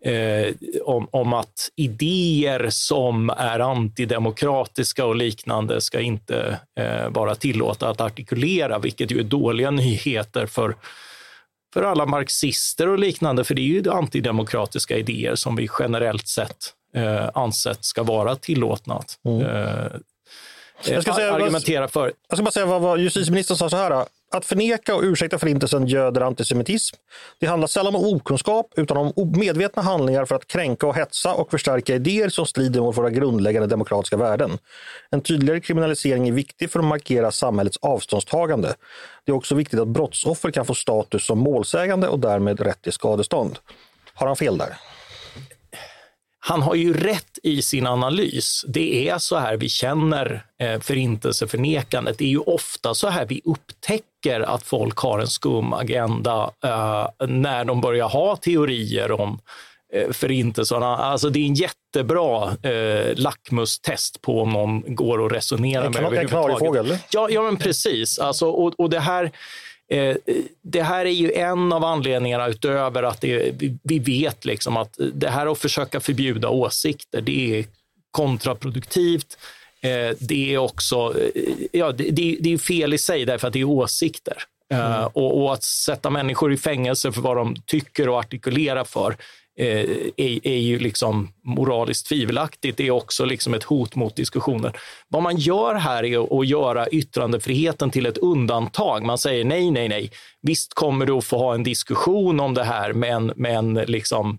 [0.05, 7.89] Eh, om, om, att idéer som är antidemokratiska och liknande ska inte eh, vara tillåtna
[7.89, 10.77] att artikulera, vilket ju är dåliga nyheter för
[11.77, 16.57] för alla marxister och liknande, för det är ju antidemokratiska idéer som vi generellt sett
[16.95, 19.41] eh, ansett ska vara tillåtna att mm.
[19.41, 19.87] eh,
[20.85, 22.13] jag ska säga, argumentera för.
[22.29, 24.05] Jag ska bara säga vad, vad justitieministern sa så här.
[24.33, 26.97] Att förneka och ursäkta förintelsen göder antisemitism.
[27.41, 31.51] Det handlar sällan om okunskap utan om medvetna handlingar för att kränka och hetsa och
[31.51, 34.59] förstärka idéer som strider mot våra grundläggande demokratiska värden.
[35.11, 38.75] En tydligare kriminalisering är viktig för att markera samhällets avståndstagande.
[39.25, 42.93] Det är också viktigt att brottsoffer kan få status som målsägande och därmed rätt till
[42.93, 43.59] skadestånd.
[44.15, 44.77] Har han fel där?
[46.49, 48.65] han har ju rätt i sin analys.
[48.69, 52.19] Det är så här vi känner eh, förintelseförnekandet.
[52.19, 57.27] Det är ju ofta så här vi upptäcker att folk har en skum agenda eh,
[57.27, 59.39] när de börjar ha teorier om
[59.93, 60.83] eh, förintelsen.
[60.83, 66.29] Alltså det är en jättebra eh, lackmustest på om någon går och resonerar med En
[66.29, 66.99] kanariefågel?
[67.13, 68.19] Ja, ja, men precis.
[68.19, 69.33] Alltså, och, och det här
[69.89, 70.17] Eh,
[70.63, 75.29] det här är ju en av anledningarna utöver att det, vi vet liksom att det
[75.29, 77.65] här att försöka förbjuda åsikter, det är
[78.11, 79.39] kontraproduktivt.
[79.83, 83.61] Eh, det är också eh, ja, det, det är fel i sig därför att det
[83.61, 84.43] är åsikter.
[84.75, 85.05] Mm.
[85.13, 89.17] Och, och, att sätta människor i fängelse för vad de tycker och artikulerar för
[89.59, 92.77] Eh, är, är ju liksom moraliskt tvivelaktigt.
[92.77, 94.73] Det är också liksom ett hot mot diskussionen.
[95.09, 99.03] Vad man gör här är att göra yttrandefriheten till ett undantag.
[99.03, 100.11] Man säger nej, nej, nej.
[100.43, 104.39] Visst kommer du att få ha en diskussion om det här, men, men liksom,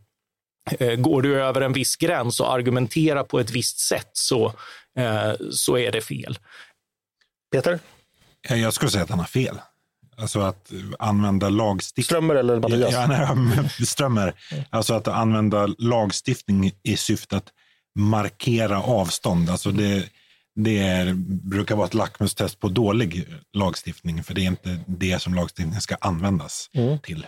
[0.80, 4.54] eh, går du över en viss gräns och argumenterar på ett visst sätt så, eh,
[5.52, 6.40] så är det fel.
[7.52, 7.80] Peter?
[8.50, 9.60] Jag skulle säga att han har fel.
[10.20, 12.04] Alltså att använda lagstiftning.
[12.04, 12.94] Strömmer eller Mattias?
[12.94, 14.34] Ja, nej, strömmer.
[14.70, 17.50] Alltså att använda lagstiftning i syfte att
[17.96, 19.50] markera avstånd.
[19.50, 20.10] Alltså det,
[20.56, 21.14] det är,
[21.50, 25.96] brukar vara ett lackmustest på dålig lagstiftning, för det är inte det som lagstiftningen ska
[26.02, 27.00] användas mm.
[27.00, 27.28] till.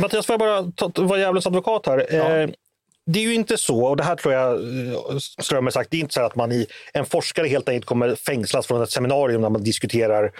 [0.00, 2.06] Mattias, får jag bara vara djävulens advokat här?
[2.10, 2.36] Ja.
[2.36, 2.50] Eh,
[3.06, 6.00] det är ju inte så, och det här tror jag eh, Strömmer sagt, det är
[6.00, 9.48] inte så att man i, en forskare helt enkelt kommer fängslas från ett seminarium när
[9.48, 10.32] man diskuterar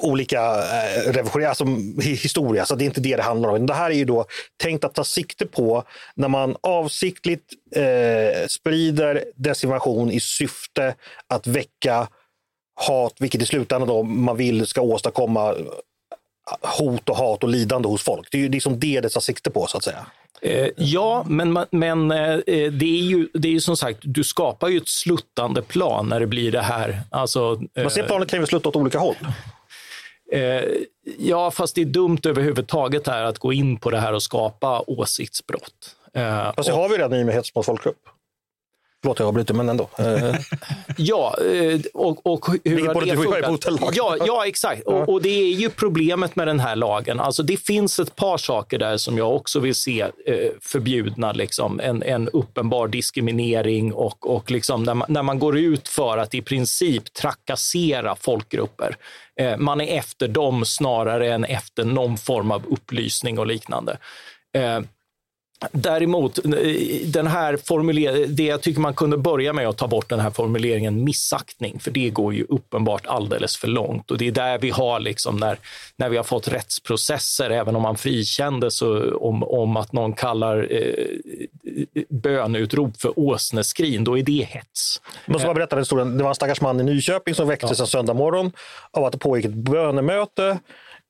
[0.00, 1.64] olika eh, revolutionära, alltså
[2.00, 3.66] historia, så det är inte det det handlar om.
[3.66, 4.24] Det här är ju då
[4.56, 10.94] tänkt att ta sikte på när man avsiktligt eh, sprider desinformation i syfte
[11.26, 12.08] att väcka
[12.74, 15.56] hat, vilket i slutändan då man vill ska åstadkomma eh,
[16.78, 18.28] hot och hat och lidande hos folk.
[18.30, 20.06] Det är ju liksom det det tar sikte på så att säga.
[20.42, 22.36] Eh, ja, men, men eh,
[22.72, 26.20] det, är ju, det är ju som sagt, du skapar ju ett sluttande plan när
[26.20, 27.00] det blir det här.
[27.10, 29.16] Alltså, eh, Man ser planet kan ju slutta åt olika håll.
[30.32, 30.64] Eh,
[31.18, 34.84] ja, fast det är dumt överhuvudtaget här att gå in på det här och skapa
[34.86, 35.96] åsiktsbrott.
[36.14, 38.08] Eh, fast det har vi redan i med hets mot folkgrupp.
[39.02, 39.88] Förlåt, jag avbryter, men ändå.
[39.98, 40.34] Eh.
[40.96, 43.96] ja, eh, och, och hur har det funkat?
[43.96, 44.82] Ja, ja, exakt.
[44.86, 44.92] Ja.
[44.92, 47.20] Och, och, det är ju problemet med den här lagen.
[47.20, 51.32] Alltså, det finns ett par saker där som jag också vill se eh, förbjudna.
[51.32, 51.80] Liksom.
[51.80, 56.34] En, en uppenbar diskriminering och, och liksom när, man, när man går ut för att
[56.34, 58.96] i princip trakassera folkgrupper.
[59.40, 63.98] Eh, man är efter dem snarare än efter någon form av upplysning och liknande.
[64.56, 64.80] Eh,
[65.72, 66.50] Däremot, eh,
[67.04, 70.30] den här formuleringen, det jag tycker man kunde börja med att ta bort den här
[70.30, 74.10] formuleringen missaktning, för det går ju uppenbart alldeles för långt.
[74.10, 75.58] Och det är där vi har, liksom när,
[75.96, 81.04] när vi har fått rättsprocesser, även om man frikändes om, om att någon kallar eh,
[82.08, 85.00] bönutrop för åsneskrin, då är det hets.
[85.24, 86.18] Jag måste bara berätta den historien.
[86.18, 87.84] Det var en stackars man i Nyköping som väcktes ja.
[87.84, 88.52] en söndag morgon
[88.90, 90.58] av att det pågick ett bönemöte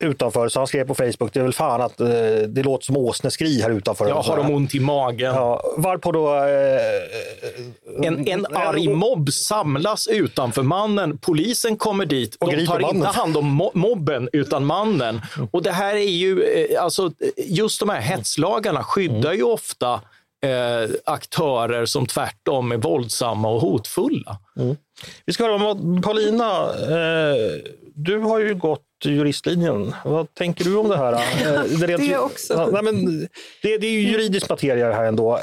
[0.04, 2.08] utanför, så han skrev på Facebook, det är väl fan att eh,
[2.48, 4.08] det låter som åsneskri här utanför.
[4.08, 5.34] Ja, har de ont i magen?
[5.34, 6.34] Ja, varpå då...
[6.34, 11.18] Eh, en, en arg mobb samlas utanför mannen.
[11.18, 12.34] Polisen kommer dit.
[12.34, 12.96] Och de tar mannen.
[12.96, 15.20] inte hand om mobben, utan mannen.
[15.50, 20.00] Och det här är ju, eh, alltså, just de här hetslagarna skyddar ju ofta
[20.44, 24.38] eh, aktörer som tvärtom är våldsamma och hotfulla.
[24.56, 24.76] Mm.
[25.26, 27.60] Vi ska höra om Paulina, eh,
[27.94, 29.94] du har ju gått juristlinjen.
[30.04, 31.12] Vad tänker du om det här?
[31.80, 32.70] det, rent, det också.
[32.72, 33.20] Nej, men
[33.62, 35.40] det, det, är ju juridisk materia här ändå.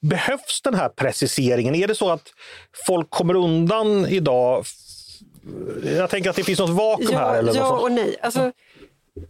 [0.00, 1.74] Behövs den här preciseringen?
[1.74, 2.32] Är det så att
[2.86, 4.64] folk kommer undan idag?
[5.84, 7.38] Jag tänker att det finns något vakuum ja, här.
[7.38, 8.16] Eller ja och nej.
[8.22, 8.52] Alltså,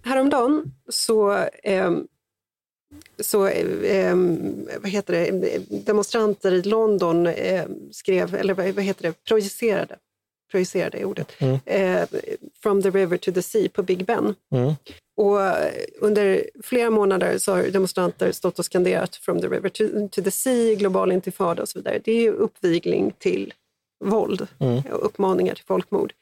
[0.04, 1.90] häromdagen så, eh,
[3.20, 4.16] så eh,
[4.80, 9.96] vad heter det, demonstranter i London eh, skrev, eller vad heter det, projicerade
[10.50, 11.58] projicerade är ordet, mm.
[11.64, 12.08] eh,
[12.62, 14.34] From the River to the Sea på Big Ben.
[14.52, 14.74] Mm.
[15.16, 15.38] Och
[16.00, 20.30] under flera månader så har demonstranter stått och skanderat From the River to, to the
[20.30, 22.00] Sea, global intifada och så vidare.
[22.04, 23.54] Det är ju uppvigling till
[24.04, 24.82] våld mm.
[24.92, 26.12] och uppmaningar till folkmord.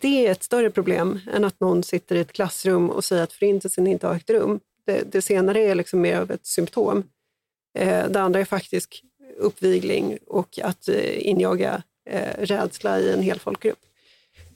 [0.00, 3.32] Det är ett större problem än att någon sitter i ett klassrum och säger att
[3.32, 4.60] förintelsen inte har ägt rum.
[4.86, 7.04] Det, det senare är liksom mer av ett symptom.
[7.78, 9.02] Eh, det andra är faktisk
[9.38, 13.78] uppvigling och att eh, injaga eh, rädsla i en hel folkgrupp.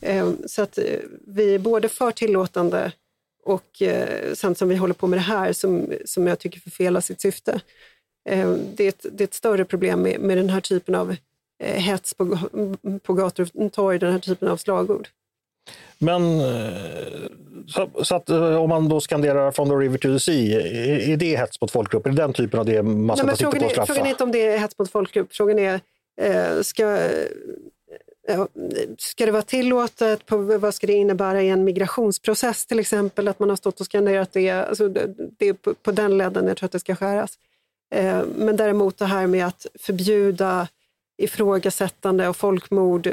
[0.01, 0.85] Eh, så att eh,
[1.27, 2.93] vi är både för tillåtande
[3.45, 7.01] och eh, samt som vi håller på med det här som, som jag tycker förfelar
[7.01, 7.61] sitt syfte.
[8.29, 11.17] Eh, det, är ett, det är ett större problem med, med den här typen av
[11.63, 12.39] eh, hets på,
[13.03, 15.09] på gator och torg, den här typen av slagord.
[15.99, 17.29] Men eh,
[17.67, 21.17] så, så, att om man då skanderar from the river to the sea, är, är
[21.17, 22.07] det hets mot folkgrupp?
[22.07, 23.87] Är det den typen av det man ska ta sikte på att straffa?
[23.87, 25.29] Frågan är inte om det är hets mot folkgrupp.
[25.35, 25.81] Frågan är
[26.17, 26.97] Eh, ska,
[28.29, 28.47] eh,
[28.99, 30.27] ska det vara tillåtet?
[30.27, 33.29] På, vad ska det innebära i en migrationsprocess till exempel?
[33.29, 34.51] Att man har stått och skanderat det.
[34.51, 37.39] Alltså, det, det är på, på den ledden jag tror att det ska skäras.
[37.95, 40.69] Eh, men däremot det här med att förbjuda
[41.19, 43.09] ifrågasättande och folkmord,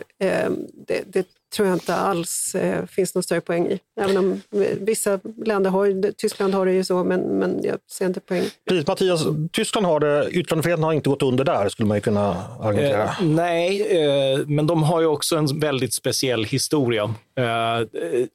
[0.73, 3.79] det, det tror jag inte alls eh, finns någon större poäng i.
[4.01, 4.41] Även om
[4.79, 8.43] vissa länder har, Tyskland har det ju så, men, men jag ser inte poäng.
[8.69, 12.43] Precis, Mattias, Tyskland har det, yttrandefriheten har inte gått under där, skulle man ju kunna
[12.59, 13.03] argumentera.
[13.03, 17.03] Eh, nej, eh, men de har ju också en väldigt speciell historia.
[17.37, 17.87] Eh,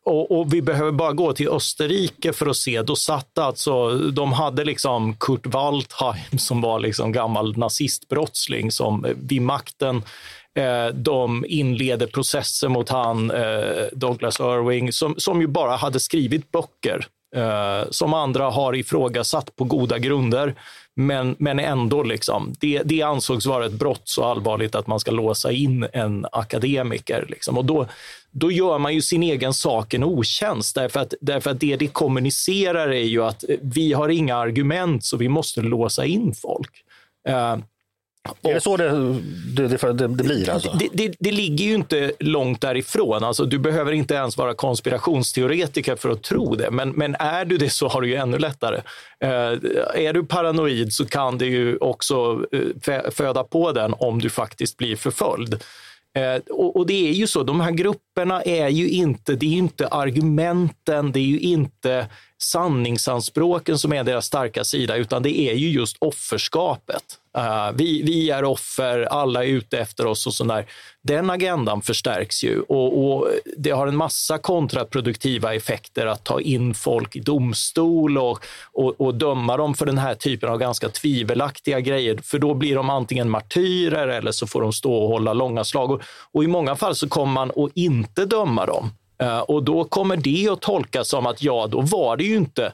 [0.04, 4.32] och, och, vi behöver bara gå till Österrike för att se, då satt alltså, de
[4.32, 10.02] hade liksom Kurt Waldheim som var liksom gammal nazistbrottsling som vid makten Eh,
[10.58, 16.52] Eh, de inleder processer mot han, eh, Douglas Irving, som, som ju bara hade skrivit
[16.52, 20.54] böcker eh, som andra har ifrågasatt på goda grunder.
[20.94, 25.10] Men, men ändå, liksom, det, det ansågs vara ett brott så allvarligt att man ska
[25.10, 27.26] låsa in en akademiker.
[27.28, 27.58] Liksom.
[27.58, 27.86] Och då,
[28.30, 31.86] då gör man ju sin egen sak en otjänst, därför att, därför att det det
[31.86, 36.70] kommunicerar är ju att eh, vi har inga argument så vi måste låsa in folk.
[37.28, 37.56] Eh,
[38.42, 38.90] är det så det,
[39.56, 40.50] det, det, det blir?
[40.50, 40.78] Alltså?
[41.18, 43.24] Det, ligger ju inte långt därifrån.
[43.24, 46.70] Alltså, du behöver inte ens vara konspirationsteoretiker för att tro det.
[46.70, 48.76] Men, men är du det så har du ju ännu lättare.
[49.24, 49.30] Eh,
[49.94, 54.76] är du paranoid så kan det ju också eh, föda på den om du faktiskt
[54.76, 55.62] blir förföljd.
[56.16, 59.58] Eh, och, och, det är ju så, de här grupperna är ju inte, det är
[59.58, 62.06] inte argumenten, det är ju inte
[62.42, 67.02] sanningsanspråken som är deras starka sida, utan det är ju just offerskapet.
[67.38, 70.66] Uh, vi, vi är offer, alla är ute efter oss och sådär.
[71.02, 76.74] Den agendan förstärks ju och, och, det har en massa kontraproduktiva effekter att ta in
[76.74, 81.80] folk i domstol och, och, och, döma dem för den här typen av ganska tvivelaktiga
[81.80, 82.18] grejer.
[82.22, 86.02] För då blir de antingen martyrer eller så får de stå och hålla långa slag.
[86.32, 88.90] Och, i många fall så kommer man att inte döma dem.
[89.22, 92.72] Uh, och då kommer det att tolkas som att ja, då var det ju inte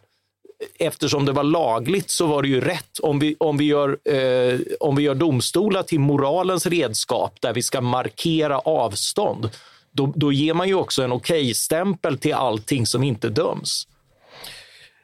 [0.79, 2.99] eftersom det var lagligt så var det ju rätt.
[3.03, 7.62] Om vi, om vi, gör, eh, om vi gör domstolar till moralens redskap där vi
[7.62, 9.51] ska markera avstånd,
[9.93, 13.87] då, då ger man ju också en okej-stämpel till allting som inte döms.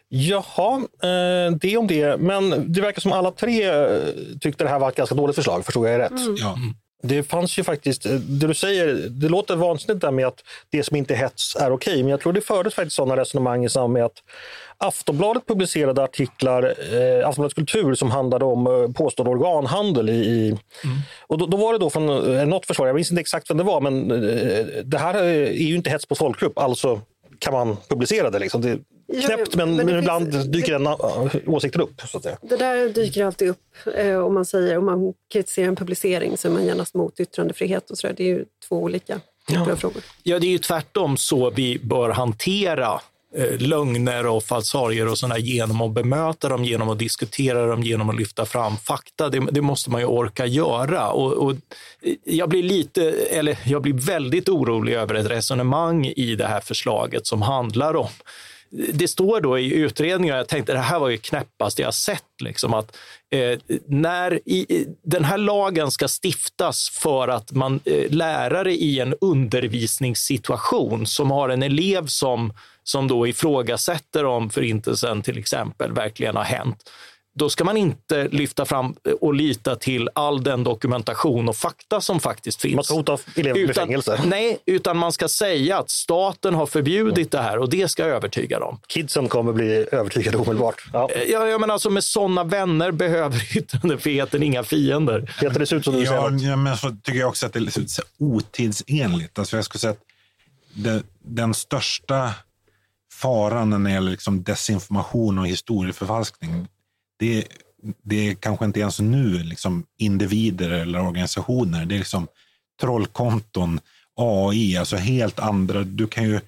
[0.09, 2.21] Jaha, eh, det om det.
[2.21, 3.99] Men det verkar som alla tre eh,
[4.41, 5.65] tyckte det här var ett ganska dåligt förslag.
[5.65, 6.11] Förstod jag rätt?
[6.11, 6.37] Mm.
[6.39, 6.59] Ja.
[7.03, 10.83] Det fanns ju faktiskt, eh, det du säger, det låter vansinnigt där med att det
[10.83, 13.69] som inte är hets är okej, men jag tror det fördes faktiskt sådana resonemang i
[13.69, 14.23] samband med att
[14.79, 20.09] Aftonbladet publicerade artiklar, eh, Aftonbladets kultur, som handlade om eh, påstådd organhandel.
[20.09, 20.59] I, i mm.
[21.27, 23.57] och då, då, var det då från eh, något försvar, jag minns inte exakt vem
[23.57, 27.01] det var, men eh, det här är ju inte hets på folkgrupp, alltså
[27.39, 28.39] kan man publicera det.
[28.39, 28.61] Liksom.
[28.61, 28.79] Det
[29.11, 30.87] knäppt, men, men, men ibland finns, dyker den
[31.47, 32.01] åsikten upp.
[32.07, 32.39] Så att säga.
[32.43, 33.59] Det där dyker alltid upp
[33.95, 37.91] eh, om man säger om man kritiserar en publicering så är man genast mot yttrandefrihet.
[37.91, 38.15] Och så där.
[38.15, 39.73] Det är ju två olika typer ja.
[39.73, 40.03] av frågor.
[40.23, 43.01] Ja, det är ju tvärtom så vi bör hantera
[43.37, 48.11] eh, lögner och falsarier och sådana genom att bemöta dem, genom att diskutera dem, genom
[48.11, 49.29] att lyfta fram fakta.
[49.29, 51.11] Det, det måste man ju orka göra.
[51.11, 51.55] Och, och,
[52.25, 57.27] jag blir lite, eller jag blir väldigt orolig över ett resonemang i det här förslaget
[57.27, 58.09] som handlar om
[58.71, 62.75] det står då i utredningen, jag tänkte det här var ju knäppast jag sett, liksom,
[62.75, 62.97] att
[63.31, 69.15] eh, när i, den här lagen ska stiftas för att man eh, lärare i en
[69.21, 72.53] undervisningssituation som har en elev som,
[72.85, 76.91] som då ifrågasätter om förintelsen till exempel verkligen har hänt,
[77.41, 82.21] då ska man inte lyfta fram och lita till all den dokumentation och fakta som
[82.21, 82.75] faktiskt finns.
[82.75, 84.23] Man ska hota elever med fängelse.
[84.25, 88.59] Nej, utan man ska säga att staten har förbjudit det här och det ska övertyga
[88.59, 88.81] dem.
[88.87, 90.85] Kidsen kommer bli övertygade omedelbart.
[90.93, 91.11] Ja.
[91.11, 95.35] Eh, ja, jag menar alltså med sådana vänner behöver yttrandefriheten inga fiender.
[95.41, 97.59] Peter, det ser ut som du ja, ja, men så tycker jag också att det
[97.59, 97.85] är
[98.19, 99.39] otidsenligt.
[99.39, 100.05] Alltså jag skulle säga att
[100.75, 102.35] det, den största
[103.13, 106.67] faran när det gäller liksom desinformation och historieförfalskning
[107.21, 107.45] det,
[108.03, 111.87] det är kanske inte ens nu liksom individer eller organisationer.
[111.87, 112.29] Det är liksom
[112.81, 113.81] trollkonton,
[114.15, 115.83] AI, alltså helt andra.
[115.83, 116.41] Du kan ju,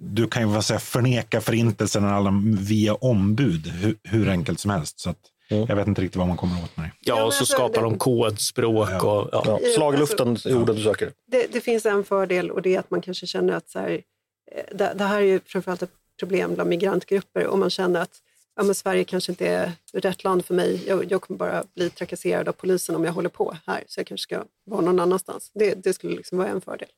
[0.00, 5.00] du kan ju vad säga, förneka förintelsen alla via ombud hur, hur enkelt som helst.
[5.00, 5.18] Så att,
[5.50, 5.66] mm.
[5.68, 6.92] Jag vet inte riktigt vad man kommer åt med det.
[7.00, 9.04] Ja, och så skapar de kodspråk.
[9.04, 9.42] Och, ja.
[9.46, 11.12] Ja, slag i luften är ordet du söker.
[11.26, 13.90] Det, det, finns en fördel och det är att man kanske känner att så här,
[14.52, 18.20] eh, det, det här är ju framförallt ett problem bland migrantgrupper och man känner att
[18.56, 20.84] ja, men Sverige kanske inte är rätt land för mig.
[20.86, 24.06] Jag, jag, kommer bara bli trakasserad av polisen om jag håller på här, så jag
[24.06, 25.50] kanske ska vara någon annanstans.
[25.54, 26.88] Det, det skulle liksom vara en fördel.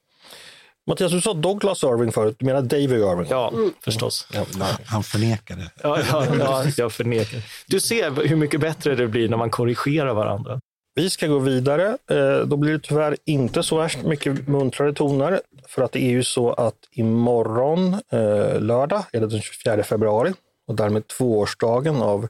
[0.87, 3.27] Mattias, du sa Douglas Irving förut, du menar David Irving?
[3.31, 3.73] Ja, mm.
[3.85, 4.29] förstås.
[4.33, 4.47] Ja,
[4.87, 5.71] han förnekade.
[5.83, 7.43] Ja, ja, ja, jag förnekar.
[7.67, 10.61] Du ser hur mycket bättre det blir när man korrigerar varandra.
[10.95, 11.99] Vi ska gå vidare.
[12.11, 15.41] Eh, då blir det tyvärr inte så värst mycket muntrare toner.
[15.69, 20.33] För att det är ju så att imorgon, eh, lördag, är det den 24 februari,
[20.67, 22.29] och därmed tvåårsdagen av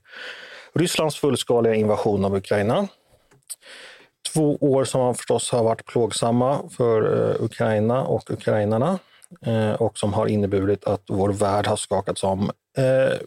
[0.75, 2.89] Rysslands fullskaliga invasion av Ukraina.
[4.33, 8.99] Två år som förstås har varit plågsamma för eh, Ukraina och ukrainarna
[9.47, 12.51] eh, och som har inneburit att vår värld har skakats om.
[12.79, 13.19] Eh,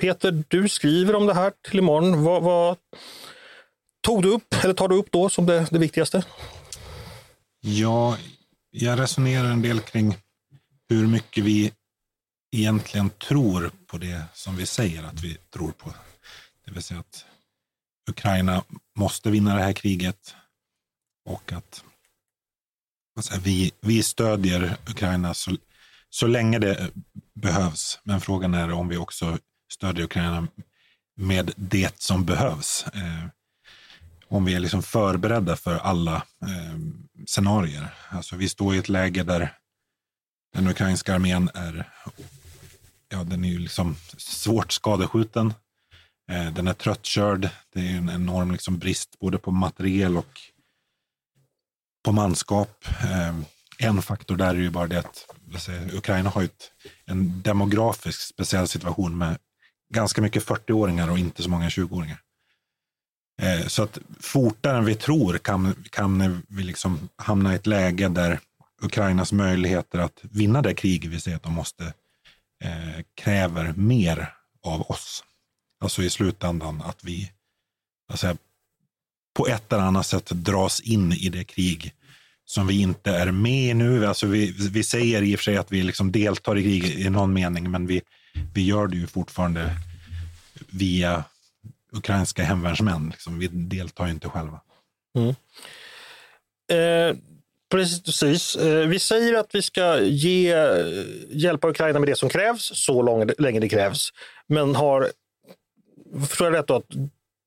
[0.00, 2.24] Peter, du skriver om det här till imorgon.
[2.24, 2.76] Vad, vad
[4.06, 6.24] tog du upp, eller tar du upp då som det, det viktigaste?
[7.60, 8.16] Ja,
[8.70, 10.16] jag resonerar en del kring
[10.88, 11.72] hur mycket vi
[12.54, 15.94] egentligen tror på det som vi säger att vi tror på.
[16.64, 17.24] Det vill säga att
[18.10, 18.64] Ukraina
[18.96, 20.34] måste vinna det här kriget
[21.24, 21.84] och att
[23.16, 25.56] alltså, vi, vi stödjer Ukraina så,
[26.10, 26.90] så länge det
[27.34, 28.00] behövs.
[28.02, 29.38] Men frågan är om vi också
[29.72, 30.48] stödjer Ukraina
[31.16, 32.86] med det som behövs.
[32.94, 33.26] Eh,
[34.28, 36.78] om vi är liksom förberedda för alla eh,
[37.26, 37.94] scenarier.
[38.08, 39.58] Alltså, vi står i ett läge där
[40.54, 41.90] den ukrainska armén är
[43.14, 45.54] ja, den är ju liksom svårt skadeskjuten.
[46.30, 47.48] Eh, den är tröttkörd.
[47.72, 50.40] Det är en enorm liksom brist både på materiel och
[52.04, 52.84] på manskap.
[53.02, 53.34] Eh,
[53.78, 55.26] en faktor där är ju bara det att
[55.62, 56.70] säga, Ukraina har ett,
[57.04, 59.38] en demografisk speciell situation med
[59.94, 62.18] ganska mycket 40-åringar och inte så många 20-åringar.
[63.42, 68.08] Eh, så att fortare än vi tror kan, kan vi liksom hamna i ett läge
[68.08, 68.40] där
[68.82, 71.84] Ukrainas möjligheter att vinna det krig vi ser att de måste
[72.64, 75.24] eh, kräver mer av oss.
[75.80, 77.32] Alltså i slutändan att vi
[78.12, 78.36] alltså,
[79.36, 81.92] på ett eller annat sätt dras in i det krig
[82.44, 84.06] som vi inte är med i nu.
[84.06, 87.10] Alltså vi, vi säger i och för sig att vi liksom deltar i krig i
[87.10, 88.02] någon mening, men vi,
[88.54, 89.76] vi gör det ju fortfarande
[90.68, 91.24] via
[91.92, 93.08] ukrainska hemvärnsmän.
[93.10, 93.38] Liksom.
[93.38, 94.60] Vi deltar ju inte själva.
[95.18, 95.34] Mm.
[96.72, 97.16] Eh,
[97.74, 98.56] Precis.
[98.56, 100.86] Eh, vi säger att vi ska ge, eh,
[101.30, 104.08] hjälpa Ukraina med det som krävs så lång, länge det krävs.
[104.48, 105.08] Men har,
[106.28, 106.86] förstår jag rätt då, att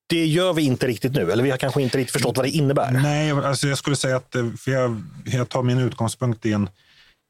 [0.08, 1.32] det gör vi inte riktigt nu?
[1.32, 2.90] Eller vi har kanske inte riktigt förstått vad det innebär?
[2.90, 6.70] Nej, alltså jag skulle säga att eh, för jag, jag tar min utgångspunkt i en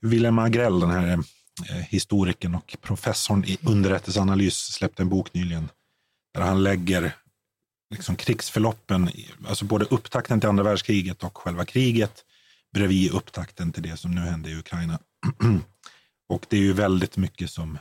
[0.00, 1.18] Wilhelm Agrell, den här
[1.88, 5.68] historikern och professorn i underrättelseanalys, släppte en bok nyligen
[6.34, 7.12] där han lägger
[7.94, 9.10] liksom krigsförloppen,
[9.48, 12.24] alltså både upptakten till andra världskriget och själva kriget
[12.74, 14.98] bredvid upptakten till det som nu händer i Ukraina.
[16.28, 17.78] och det är ju väldigt mycket som,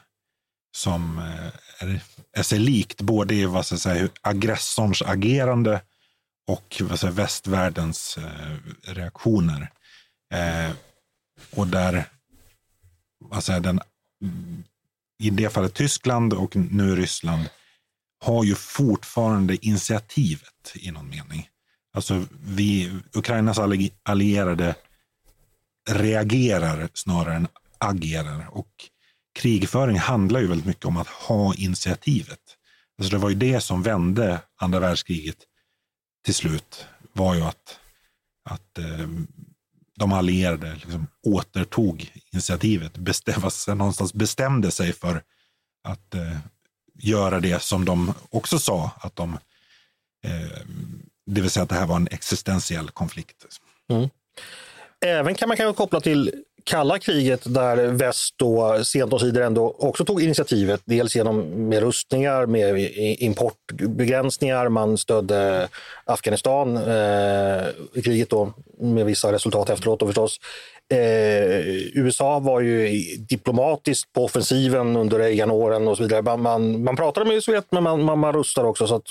[0.76, 5.82] som eh, är, är sig likt, både i vad ska säga, aggressorns agerande
[6.48, 8.58] och vad säga, västvärldens eh,
[8.94, 9.72] reaktioner.
[10.34, 10.72] Eh,
[11.52, 12.10] och där,
[13.20, 13.82] vad säger, den,
[15.24, 17.50] i det fallet Tyskland och nu Ryssland,
[18.20, 21.50] har ju fortfarande initiativet i någon mening.
[21.98, 23.60] Alltså vi, Ukrainas
[24.04, 24.76] allierade
[25.90, 28.48] reagerar snarare än agerar.
[28.50, 28.72] Och
[29.40, 32.40] krigföring handlar ju väldigt mycket om att ha initiativet.
[32.98, 35.38] Alltså det var ju det som vände andra världskriget
[36.26, 36.86] till slut.
[37.14, 37.80] var ju att,
[38.50, 39.08] att eh,
[39.96, 42.98] de allierade liksom återtog initiativet.
[43.68, 45.24] Någonstans bestämde sig för
[45.84, 46.38] att eh,
[46.94, 49.38] göra det som de också sa att de
[50.24, 50.62] eh,
[51.28, 53.46] det vill säga att det här var en existentiell konflikt.
[53.90, 54.10] Mm.
[55.06, 56.32] Även kan man kanske koppla till
[56.64, 60.82] kalla kriget där väst då sent och sidor ändå också tog initiativet.
[60.86, 64.70] Dels genom med rustningar, med importbegränsningar.
[64.70, 65.68] Man stödde
[66.06, 70.40] Afghanistan eh, i kriget då med vissa resultat efteråt då förstås.
[70.90, 70.98] Eh,
[71.94, 76.22] USA var ju diplomatiskt på offensiven under Reagan-åren och så vidare.
[76.22, 78.88] Man, man, man pratade med Sovjet men man, man, man rustade också.
[78.88, 79.08] Så att,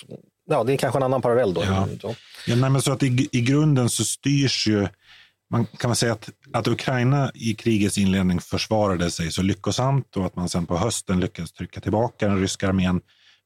[0.46, 1.64] ja, det är kanske en annan parallell då.
[1.64, 1.88] Ja.
[2.46, 4.88] Ja, nej, men så att i, i grunden så styrs ju
[5.50, 10.26] man kan man säga att, att Ukraina i krigets inledning försvarade sig så lyckosamt och
[10.26, 13.00] att man sen på hösten lyckades trycka tillbaka den ryska armén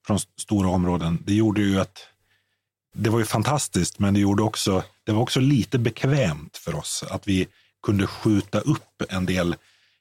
[0.06, 1.18] från stora områden.
[1.26, 2.06] Det gjorde ju att
[2.94, 4.82] det var ju fantastiskt, men det gjorde också.
[5.04, 7.48] Det var också lite bekvämt för oss att vi
[7.82, 9.56] kunde skjuta upp en del.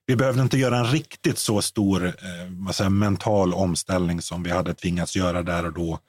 [0.05, 4.73] Vi behövde inte göra en riktigt så stor eh, säga, mental omställning som vi hade
[4.73, 5.99] tvingats göra där och då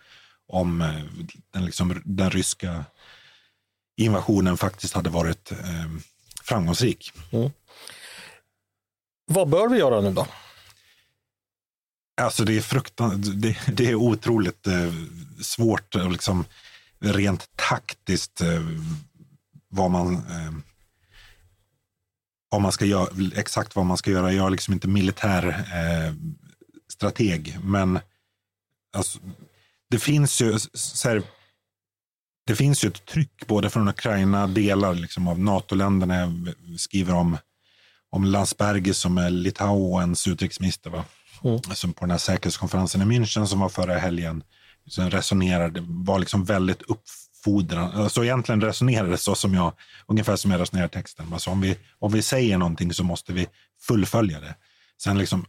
[0.50, 1.04] om eh,
[1.50, 2.84] den, liksom, den ryska
[3.96, 5.90] invasionen faktiskt hade varit eh,
[6.42, 7.12] framgångsrik.
[7.30, 7.50] Mm.
[9.26, 10.26] Vad bör vi göra nu då?
[12.20, 14.92] Alltså det är fruktan det, det är otroligt eh,
[15.42, 16.44] svårt, liksom,
[16.98, 18.62] rent taktiskt, eh,
[19.68, 20.52] vad man eh,
[22.50, 24.32] vad man ska göra, exakt vad man ska göra.
[24.32, 26.14] Jag är liksom inte militär eh,
[26.92, 27.98] strateg, men
[28.92, 29.18] alltså,
[29.90, 31.22] det finns ju så här,
[32.46, 36.16] det finns ju ett tryck både från Ukraina, delar liksom av NATO-länderna.
[36.16, 37.38] Jag skriver om,
[38.10, 40.90] om Landsbergis som är Litauens utrikesminister.
[40.90, 41.04] Va?
[41.44, 41.60] Mm.
[41.62, 44.42] Som på den här säkerhetskonferensen i München som var förra helgen.
[44.86, 47.96] Som resonerade, var liksom väldigt uppfordrande.
[47.96, 49.72] Alltså egentligen resonerade så som jag,
[50.06, 51.32] ungefär som jag resonerar texten.
[51.32, 53.46] Alltså om, vi, om vi säger någonting så måste vi
[53.80, 54.54] fullfölja det.
[55.02, 55.46] Sen liksom,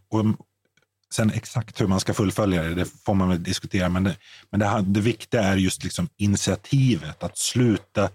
[1.14, 3.90] Sen exakt hur man ska fullfölja det, det får man väl diskutera.
[3.90, 4.16] Men det,
[4.50, 8.10] men det, det viktiga är just liksom initiativet, att sluta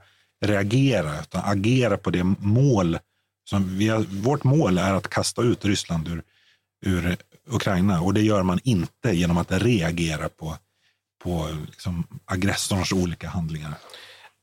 [0.44, 2.99] reagera, utan agera på det mål
[3.49, 6.22] som vi har, vårt mål är att kasta ut Ryssland ur,
[6.86, 7.16] ur
[7.49, 10.57] Ukraina och det gör man inte genom att reagera på,
[11.24, 13.74] på liksom aggressorns olika handlingar.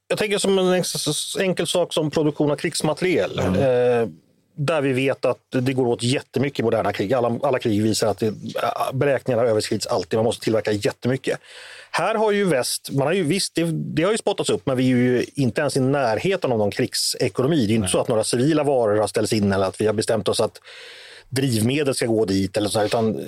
[0.07, 0.83] Jag tänker som en
[1.39, 3.39] enkel sak som produktion av krigsmateriel.
[3.39, 3.55] Mm.
[3.55, 4.09] Eh,
[4.55, 7.13] där vi vet att det går åt jättemycket i moderna krig.
[7.13, 8.33] Alla, alla krig visar att det,
[8.93, 10.17] beräkningarna överskrids alltid.
[10.17, 11.39] Man måste tillverka jättemycket.
[11.91, 14.77] Här har ju väst, man har ju visst, det, det har ju spottats upp, men
[14.77, 17.67] vi är ju inte ens i närheten av någon krigsekonomi.
[17.67, 19.93] Det är inte så att några civila varor har ställts in eller att vi har
[19.93, 20.61] bestämt oss att
[21.29, 23.19] drivmedel ska gå dit eller så, utan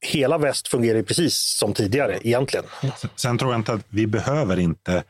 [0.00, 2.64] hela väst fungerar precis som tidigare egentligen.
[3.16, 5.02] Sen tror jag inte att vi behöver inte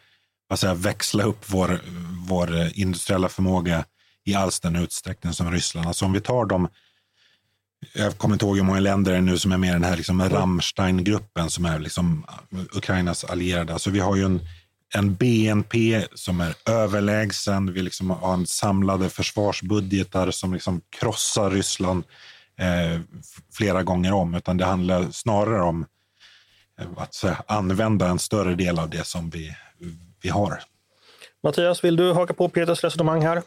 [0.51, 1.81] alltså, växla upp vår,
[2.29, 3.85] vår industriella förmåga
[4.27, 5.87] i alls den utsträckning som Ryssland.
[5.87, 6.69] Alltså om vi tar de
[7.95, 9.85] jag kommer inte ihåg hur många länder det är nu som är med i den
[9.85, 12.27] här liksom Rammstein-gruppen som är liksom
[12.73, 13.73] Ukrainas allierade.
[13.73, 14.41] Alltså vi har ju en,
[14.95, 17.73] en BNP som är överlägsen.
[17.73, 22.05] Vi liksom har en samlade försvarsbudgetar som liksom krossar Ryssland
[22.59, 23.01] eh,
[23.53, 24.35] flera gånger om.
[24.35, 25.87] Utan det handlar snarare om
[26.81, 29.57] eh, att här, använda en större del av det som vi,
[30.23, 30.63] vi har.
[31.43, 33.43] Mattias, vill du haka på Peters resonemang här?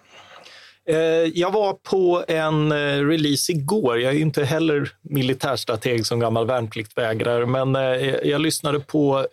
[0.89, 3.99] Eh, jag var på en eh, release igår.
[3.99, 9.25] Jag är inte heller militärstrateg som gammal värnpliktvägrare, men eh, jag lyssnade på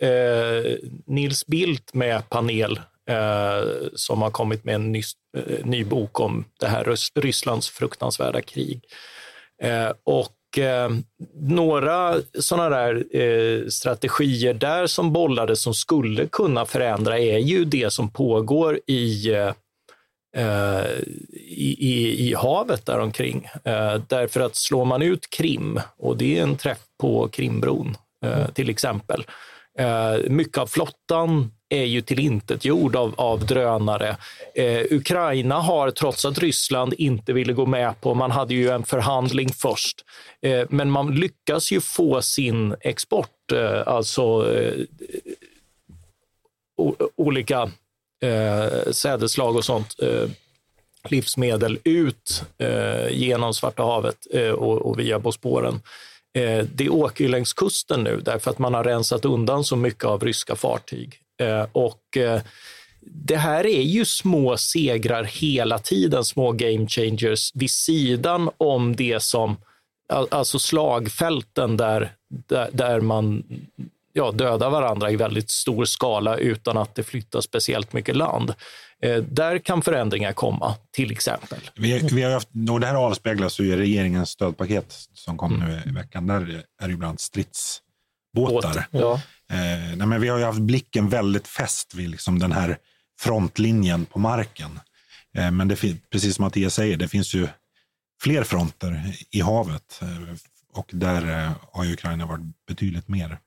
[1.07, 2.81] Nils Bildt med panel
[3.95, 5.03] som har kommit med en ny,
[5.65, 8.85] ny bok om det här Rysslands fruktansvärda krig.
[10.05, 10.59] Och
[11.35, 18.11] några sådana där strategier där som bollades som skulle kunna förändra är ju det som
[18.11, 19.33] pågår i
[20.37, 23.49] i, i, i havet däromkring.
[23.64, 28.39] Eh, därför att slår man ut Krim, och det är en träff på Krimbron eh,
[28.39, 28.53] mm.
[28.53, 29.24] till exempel,
[29.78, 34.16] Eh, mycket av flottan är ju tillintetgjord av, av drönare.
[34.55, 38.84] Eh, Ukraina har, trots att Ryssland inte ville gå med på, man hade ju en
[38.84, 40.05] förhandling först,
[40.43, 44.72] eh, men man lyckas ju få sin export, eh, alltså eh,
[47.16, 47.70] olika
[48.23, 50.29] eh, sädeslag och sånt, eh,
[51.11, 55.81] livsmedel ut eh, genom Svarta havet eh, och, och, via Bosporen.
[56.35, 60.05] Eh, det åker ju längs kusten nu därför att man har rensat undan så mycket
[60.05, 61.21] av ryska fartyg.
[61.41, 62.41] Eh, och eh,
[63.01, 69.23] det här är ju små segrar hela tiden, små game changers vid sidan om det
[69.23, 69.57] som,
[70.09, 73.43] alltså slagfälten där, där, där man
[74.17, 78.55] ja, dödar varandra i väldigt stor skala utan att det flyttar speciellt mycket land.
[79.03, 81.59] Eh, där kan förändringar komma, till exempel.
[81.75, 85.69] Vi, vi har haft, och det här avspeglas ju i regeringens stödpaket som kom mm.
[85.69, 86.27] nu i veckan.
[86.27, 88.87] Där är det ibland stridsbåtar.
[88.91, 89.14] Ja.
[89.51, 92.79] Eh, nej, men vi har ju haft blicken väldigt fäst vid liksom den här
[93.21, 94.81] frontlinjen på marken.
[95.39, 95.77] Eh, men det,
[96.11, 97.49] precis som Mattias säger, det finns ju
[98.23, 100.01] fler fronter i havet.
[100.03, 100.37] Eh,
[100.73, 103.39] och där eh, har Ukraina varit betydligt mer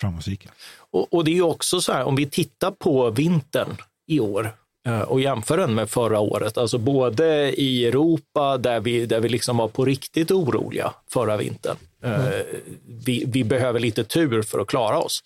[0.00, 0.50] framgångsrika.
[0.90, 3.76] Och, och, det är också så här, om vi tittar på vintern
[4.06, 4.54] i år
[4.86, 9.28] eh, och jämför den med förra året, alltså både i Europa där vi, där vi
[9.28, 11.76] liksom var på riktigt oroliga förra vintern.
[12.02, 12.42] Mm.
[12.88, 15.22] Vi, vi behöver lite tur för att klara oss.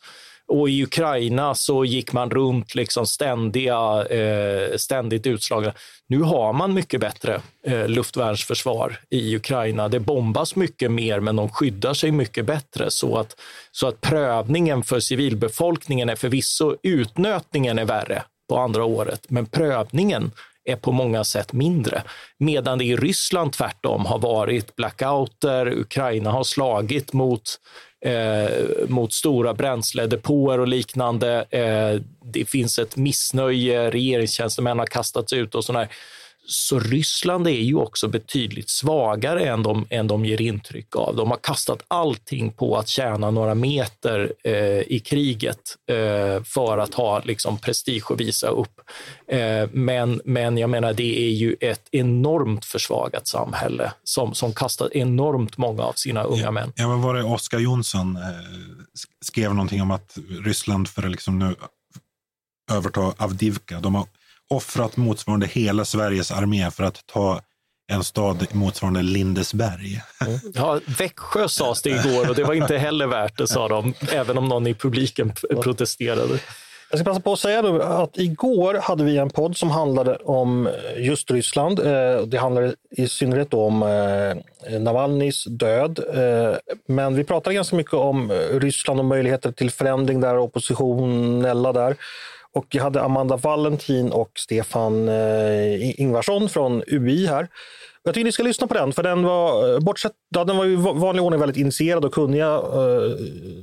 [0.51, 5.72] Och i Ukraina så gick man runt liksom ständiga, eh, ständigt utslagna.
[6.09, 9.88] Nu har man mycket bättre eh, luftvärnsförsvar i Ukraina.
[9.88, 13.36] Det bombas mycket mer, men de skyddar sig mycket bättre så att,
[13.72, 20.32] så att prövningen för civilbefolkningen är förvisso, utnötningen är värre på andra året, men prövningen
[20.64, 22.03] är på många sätt mindre.
[22.38, 27.42] Medan det i Ryssland tvärtom har varit blackouter, Ukraina har slagit mot
[28.01, 31.44] eh, mot stora bränsledepåer och liknande.
[31.51, 35.88] Eh, det finns ett missnöje, regeringstjänstemän har kastats ut och sådär.
[36.51, 41.16] Så Ryssland är ju också betydligt svagare än de, än de ger intryck av.
[41.16, 46.94] De har kastat allting på att tjäna några meter eh, i kriget eh, för att
[46.94, 48.80] ha liksom, prestige att visa upp.
[49.28, 54.96] Eh, men, men jag menar, det är ju ett enormt försvagat samhälle som, som kastar
[54.96, 56.72] enormt många av sina unga ja, män.
[56.76, 58.22] Ja, men var det Oskar Jonsson eh,
[59.24, 61.55] skrev någonting om att Ryssland för att liksom nu
[62.72, 64.07] överta Avdivka, de har
[64.51, 67.40] offrat motsvarande hela Sveriges armé för att ta
[67.92, 70.03] en stad motsvarande Lindesberg.
[70.26, 70.38] Mm.
[70.55, 74.38] Ja, Växjö sades det igår och det var inte heller värt det, sa de, även
[74.38, 75.32] om någon i publiken
[75.62, 76.38] protesterade.
[76.90, 80.16] Jag ska passa på att säga då att igår hade vi en podd som handlade
[80.16, 81.78] om just Ryssland.
[81.80, 85.98] Eh, det handlade i synnerhet om eh, Navalnys död.
[86.14, 91.96] Eh, men vi pratade ganska mycket om Ryssland och möjligheter till förändring där, oppositionella där.
[92.55, 97.48] Och jag hade Amanda Valentin och Stefan eh, Ingvarsson från UI här.
[98.03, 100.66] Jag tycker ni ska lyssna på den, för den var, eh, bortsett, ja, den var
[100.66, 103.16] i vanlig ordning väldigt initierad och kunniga eh,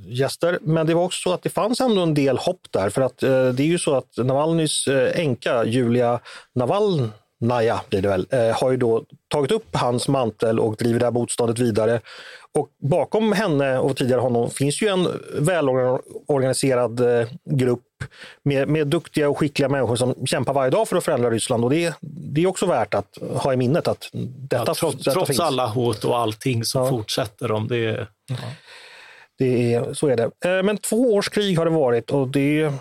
[0.06, 0.60] gäster.
[0.62, 3.24] Men det var också så att det fanns ändå en del hopp där, för att
[3.24, 6.20] eh, det är ju så att Navalnys eh, änka Julia
[7.40, 11.06] Navalnaja blir det väl, eh, har ju då tagit upp hans mantel och driver det
[11.06, 12.02] här motståndet vidare.
[12.52, 15.08] Och bakom henne och tidigare honom finns ju en
[15.40, 17.84] välorganiserad eh, grupp
[18.44, 21.64] med, med duktiga och skickliga människor som kämpar varje dag för att förändra Ryssland.
[21.64, 25.12] Och det, det är också värt att ha i minnet att detta, ja, trots, detta
[25.12, 25.40] trots finns.
[25.40, 26.90] alla hot och allting så ja.
[26.90, 27.68] fortsätter de.
[27.68, 28.36] Det, ja.
[29.38, 30.58] det är, så är det.
[30.58, 32.72] Eh, men två års krig har det varit och det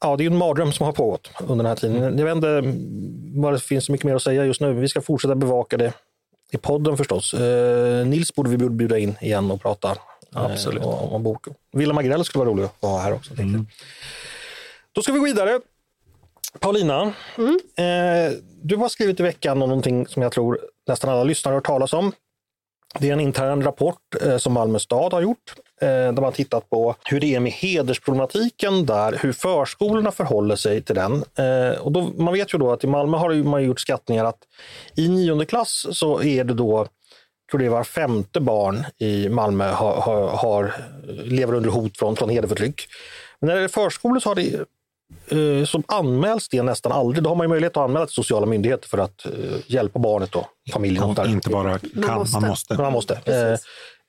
[0.00, 2.18] Ja, det är en mardröm som har pågått under den här tiden.
[2.18, 2.62] Jag vet inte
[3.40, 4.72] vad det finns så mycket mer att säga just nu.
[4.72, 5.92] Vi ska fortsätta bevaka det
[6.50, 7.34] i podden förstås.
[7.34, 9.96] Eh, Nils borde vi bjuda in igen och prata
[10.32, 10.82] Absolut.
[10.82, 11.54] Eh, om, om boken.
[11.72, 13.32] Willem Agrell skulle vara rolig att ha här också.
[13.32, 13.66] Mm.
[14.92, 15.60] Då ska vi gå vidare.
[16.58, 17.58] Paulina, mm.
[17.76, 21.56] eh, du har skrivit i veckan om någonting som jag tror nästan alla lyssnare har
[21.56, 22.12] hört talas om.
[22.98, 26.70] Det är en intern rapport eh, som Malmö stad har gjort eh, där man tittat
[26.70, 31.12] på hur det är med hedersproblematiken där, hur förskolorna förhåller sig till den.
[31.12, 34.38] Eh, och då, man vet ju då att i Malmö har man gjort skattningar att
[34.96, 36.86] i nionde klass så är det då
[37.50, 40.74] tror det är var femte barn i Malmö har, har, har,
[41.24, 42.86] lever under hot från, från hederförtryck.
[43.40, 44.64] Men när det är förskolor så har det
[45.28, 47.24] eh, så anmäls det nästan aldrig.
[47.24, 49.32] Då har man möjlighet att anmäla till sociala myndigheter för att eh,
[49.66, 51.14] hjälpa barnet och familjen.
[51.16, 52.40] Ja, inte bara kan, man måste.
[52.40, 52.74] Man måste.
[52.74, 53.14] Man måste.
[53.14, 53.58] Eh,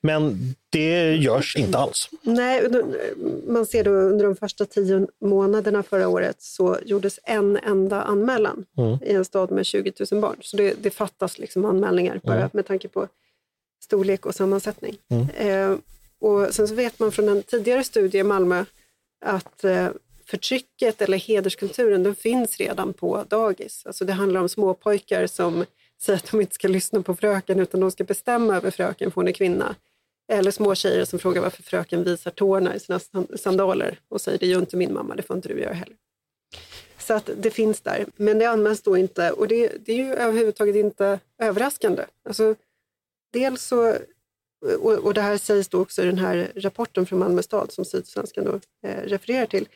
[0.01, 0.37] men
[0.69, 2.09] det görs inte alls.
[2.21, 2.69] Nej,
[3.47, 8.65] man ser då under de första tio månaderna förra året så gjordes en enda anmälan
[8.77, 8.97] mm.
[9.03, 10.35] i en stad med 20 000 barn.
[10.41, 12.49] Så det, det fattas liksom anmälningar bara mm.
[12.53, 13.07] med tanke på
[13.83, 14.97] storlek och sammansättning.
[15.09, 15.29] Mm.
[15.29, 15.77] Eh,
[16.21, 18.65] och sen så vet man från en tidigare studie i Malmö
[19.25, 19.87] att eh,
[20.29, 23.83] förtrycket eller hederskulturen den finns redan på dagis.
[23.85, 25.65] Alltså det handlar om småpojkar som
[26.01, 29.15] säger att de inte ska lyssna på fröken utan de ska bestämma över fröken för
[29.15, 29.75] hon är kvinna.
[30.31, 32.99] Eller små tjejer som frågar varför fröken visar tårna i sina
[33.35, 35.95] sandaler och säger det gör inte min mamma, det får inte du göra heller.
[36.97, 40.13] Så att det finns där, men det används då inte och det, det är ju
[40.13, 42.05] överhuvudtaget inte överraskande.
[42.25, 42.55] Alltså,
[43.33, 43.95] dels så,
[44.79, 47.85] och, och det här sägs då också i den här rapporten från Malmö stad som
[47.85, 49.67] Sydsvenskan då, eh, refererar till.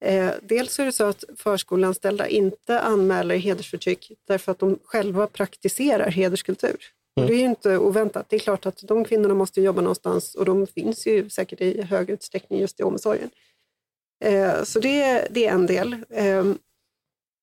[0.00, 6.10] Eh, dels är det så att förskolanställda inte anmäler hedersförtryck därför att de själva praktiserar
[6.10, 6.76] hederskultur.
[7.16, 8.26] Och det är ju inte oväntat.
[8.28, 11.82] Det är klart att de kvinnorna måste jobba någonstans och de finns ju säkert i
[11.82, 13.30] hög utsträckning just i omsorgen.
[14.24, 15.96] Eh, så det, det, är en del.
[16.10, 16.44] Eh,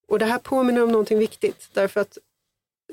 [0.08, 2.18] och det här påminner om någonting viktigt därför att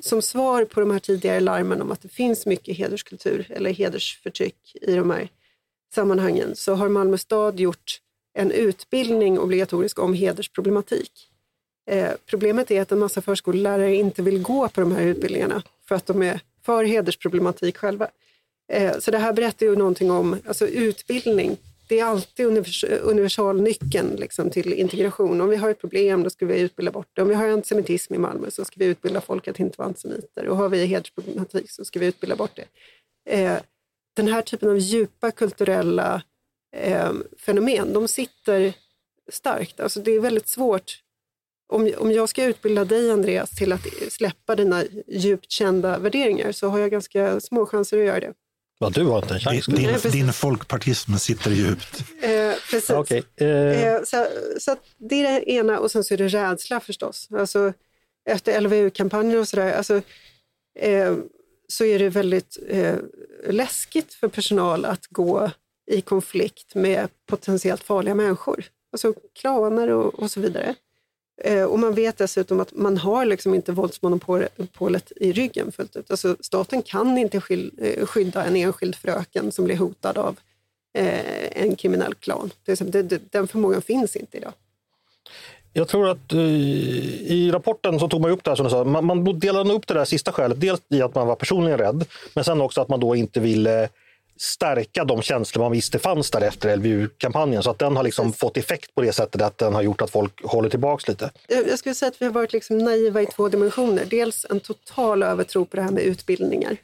[0.00, 4.76] som svar på de här tidigare larmen om att det finns mycket hederskultur eller hedersförtryck
[4.80, 5.28] i de här
[5.94, 8.00] sammanhangen så har Malmö stad gjort
[8.34, 11.10] en utbildning obligatorisk om hedersproblematik.
[11.90, 15.94] Eh, problemet är att en massa förskollärare inte vill gå på de här utbildningarna för
[15.94, 18.08] att de är för hedersproblematik själva.
[18.72, 21.56] Eh, så det här berättar ju någonting om alltså utbildning.
[21.88, 25.40] Det är alltid univers universalnyckeln liksom, till integration.
[25.40, 27.22] Om vi har ett problem då ska vi utbilda bort det.
[27.22, 30.48] Om vi har antisemitism i Malmö så ska vi utbilda folk att inte vara antisemiter.
[30.48, 32.66] Och har vi hedersproblematik så ska vi utbilda bort det.
[33.34, 33.58] Eh,
[34.16, 36.22] den här typen av djupa kulturella
[36.74, 38.72] eh, fenomen, de sitter
[39.32, 39.80] starkt.
[39.80, 41.00] Alltså det är väldigt svårt.
[41.72, 46.68] Om, om jag ska utbilda dig, Andreas, till att släppa dina djupt kända värderingar så
[46.68, 48.32] har jag ganska små chanser att göra det.
[48.78, 49.66] Ja, du har inte en chans.
[49.66, 52.04] Din, din, din folkpartism sitter djupt.
[52.22, 52.90] Eh, precis.
[52.90, 53.22] Okay.
[53.36, 53.48] Eh.
[53.48, 54.26] Eh, så,
[54.60, 57.28] så det är det ena och sen så är det rädsla förstås.
[57.32, 57.72] Alltså,
[58.30, 60.02] efter LVU-kampanjen och sådär, alltså,
[60.78, 61.16] eh,
[61.68, 62.96] så är det väldigt eh,
[63.48, 65.50] läskigt för personal att gå
[65.86, 68.64] i konflikt med potentiellt farliga människor.
[68.92, 70.74] Alltså klaner och, och så vidare.
[71.42, 76.10] Eh, och man vet dessutom att man har liksom inte våldsmonopolet i ryggen fullt ut.
[76.10, 80.36] Alltså staten kan inte eh, skydda en enskild fröken som blir hotad av
[80.94, 82.50] eh, en kriminell klan.
[83.30, 84.52] Den förmågan finns inte idag.
[85.72, 88.84] Jag tror att eh, i rapporten så tog man upp det här som du sa,
[88.84, 90.60] man, man delade upp det där sista skälet.
[90.60, 92.04] Dels i att man var personligen rädd,
[92.34, 93.88] men sen också att man då inte ville
[94.36, 97.62] stärka de känslor man visste fanns där efter LVU-kampanjen.
[97.62, 100.10] Så att den har liksom fått effekt på det sättet att den har gjort att
[100.10, 101.30] folk håller tillbaks lite.
[101.48, 104.04] Jag skulle säga att vi har varit liksom naiva i två dimensioner.
[104.04, 106.76] Dels en total övertro på det här med utbildningar.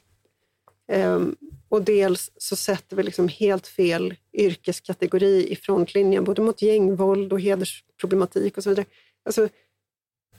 [0.92, 1.36] Um,
[1.68, 7.40] och dels så sätter vi liksom helt fel yrkeskategori i frontlinjen, både mot gängvåld och
[7.40, 8.86] hedersproblematik och så vidare.
[9.24, 9.48] Alltså,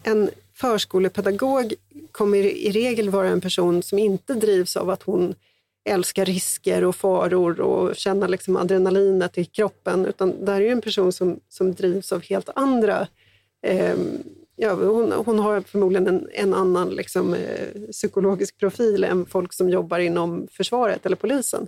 [0.04, 1.74] en förskolepedagog
[2.12, 5.36] kommer i regel vara en person som inte drivs av att hon
[5.84, 10.06] älska risker och faror och känna liksom adrenalinet i kroppen.
[10.06, 13.08] Utan det här är en person som, som drivs av helt andra...
[13.64, 13.96] Eh,
[14.56, 19.70] ja, hon, hon har förmodligen en, en annan liksom, eh, psykologisk profil än folk som
[19.70, 21.68] jobbar inom försvaret eller polisen.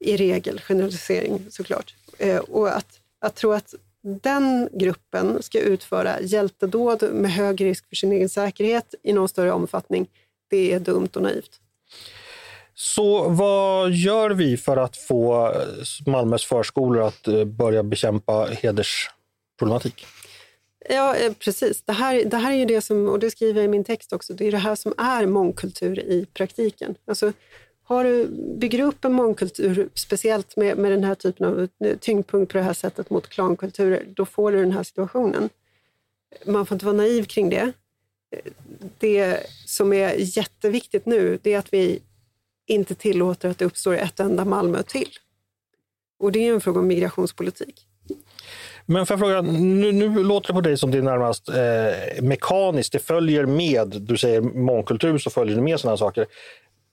[0.00, 1.94] I regel, generalisering såklart.
[2.18, 7.96] Eh, och att, att tro att den gruppen ska utföra hjältedåd med hög risk för
[7.96, 10.10] sin egen säkerhet i någon större omfattning,
[10.48, 11.60] det är dumt och naivt.
[12.80, 15.52] Så vad gör vi för att få eh,
[16.06, 20.06] Malmös förskolor att eh, börja bekämpa hedersproblematik?
[20.88, 21.82] Ja, eh, precis.
[21.82, 24.12] Det här, det här är ju det som, och det skriver jag i min text
[24.12, 26.94] också, det är det här som är mångkultur i praktiken.
[27.04, 27.32] Alltså,
[27.84, 28.26] har du,
[28.58, 31.68] bygger du upp en mångkultur, speciellt med, med den här typen av
[32.00, 35.48] tyngdpunkt på det här sättet mot klankulturer, då får du den här situationen.
[36.46, 37.72] Man får inte vara naiv kring det.
[38.98, 42.00] Det som är jätteviktigt nu, det är att vi
[42.68, 45.08] inte tillåter att det uppstår ett enda Malmö till.
[46.18, 47.86] Och det är en fråga om migrationspolitik.
[48.86, 52.92] Men för fråga, nu, nu låter det på dig som det är närmast eh, mekaniskt,
[52.92, 56.26] det följer med, du säger mångkultur så följer det med sådana saker.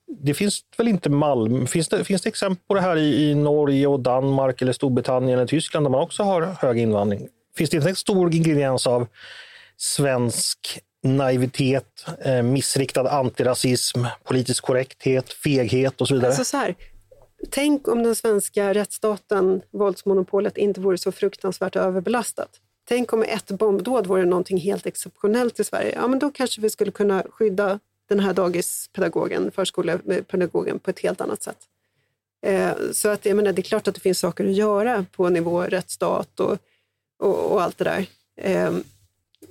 [0.08, 3.36] Det finns väl inte Malmö, finns det, finns det exempel på det här i, i
[3.36, 7.28] Norge och Danmark eller Storbritannien eller Tyskland där man också har hög invandring?
[7.58, 9.08] Finns det inte en stor ingrediens av
[9.78, 16.30] svensk naivitet, eh, missriktad antirasism, politisk korrekthet, feghet och så vidare?
[16.30, 16.76] Alltså så här,
[17.50, 22.50] tänk om den svenska rättsstaten, våldsmonopolet, inte vore så fruktansvärt överbelastat.
[22.88, 25.92] Tänk om ett bombdåd vore någonting helt exceptionellt i Sverige.
[25.96, 27.80] Ja, men då kanske vi skulle kunna skydda
[28.10, 31.58] den här dagispedagogen, förskolepedagogen, på ett helt annat sätt.
[32.46, 35.30] Eh, så att, jag menar, det är klart att det finns saker att göra på
[35.30, 36.58] nivå rättsstat och,
[37.20, 38.06] och, och allt det där.
[38.42, 38.72] Eh,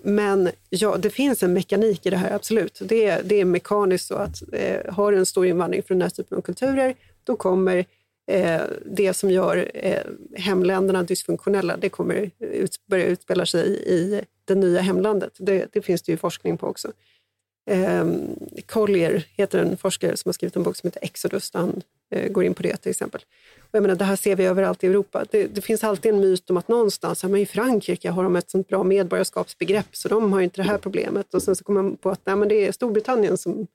[0.03, 2.79] men ja, det finns en mekanik i det här, absolut.
[2.83, 6.11] Det, det är mekaniskt så att eh, har du en stor invandring från den här
[6.11, 7.85] typen av kulturer, då kommer
[8.31, 10.03] eh, det som gör eh,
[10.37, 15.33] hemländerna dysfunktionella, det kommer ut, börja utspela sig i det nya hemlandet.
[15.39, 16.93] Det, det finns det ju forskning på också.
[17.71, 18.07] Eh,
[18.67, 22.29] Collier heter en forskare som har skrivit en bok som heter Exodus, där han eh,
[22.29, 23.21] går in på det till exempel.
[23.75, 25.25] Jag menar, det här ser vi överallt i Europa.
[25.31, 28.51] Det, det finns alltid en myt om att någonstans, men i Frankrike har de ett
[28.51, 31.35] sånt bra medborgarskapsbegrepp så de har inte det här problemet.
[31.35, 33.67] Och sen så kommer man på att nej, men det är Storbritannien som...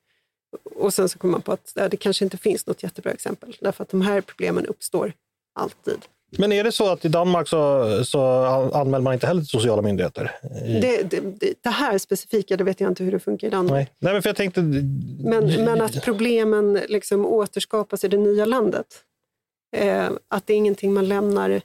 [0.76, 3.58] Och sen så kommer man på att nej, det kanske inte finns något jättebra exempel,
[3.60, 5.14] därför att de här problemen uppstår
[5.56, 6.06] alltid.
[6.38, 8.22] Men är det så att i Danmark så, så
[8.74, 10.32] anmäler man inte heller till sociala myndigheter?
[10.66, 10.80] I...
[10.80, 13.72] Det, det, det, här specifika, det vet jag inte hur det funkar i Danmark.
[13.72, 14.62] Nej, Nej men för jag tänkte...
[14.62, 18.86] Men, men att problemen liksom återskapas i det nya landet.
[19.72, 21.62] Eh, att det är ingenting man lämnar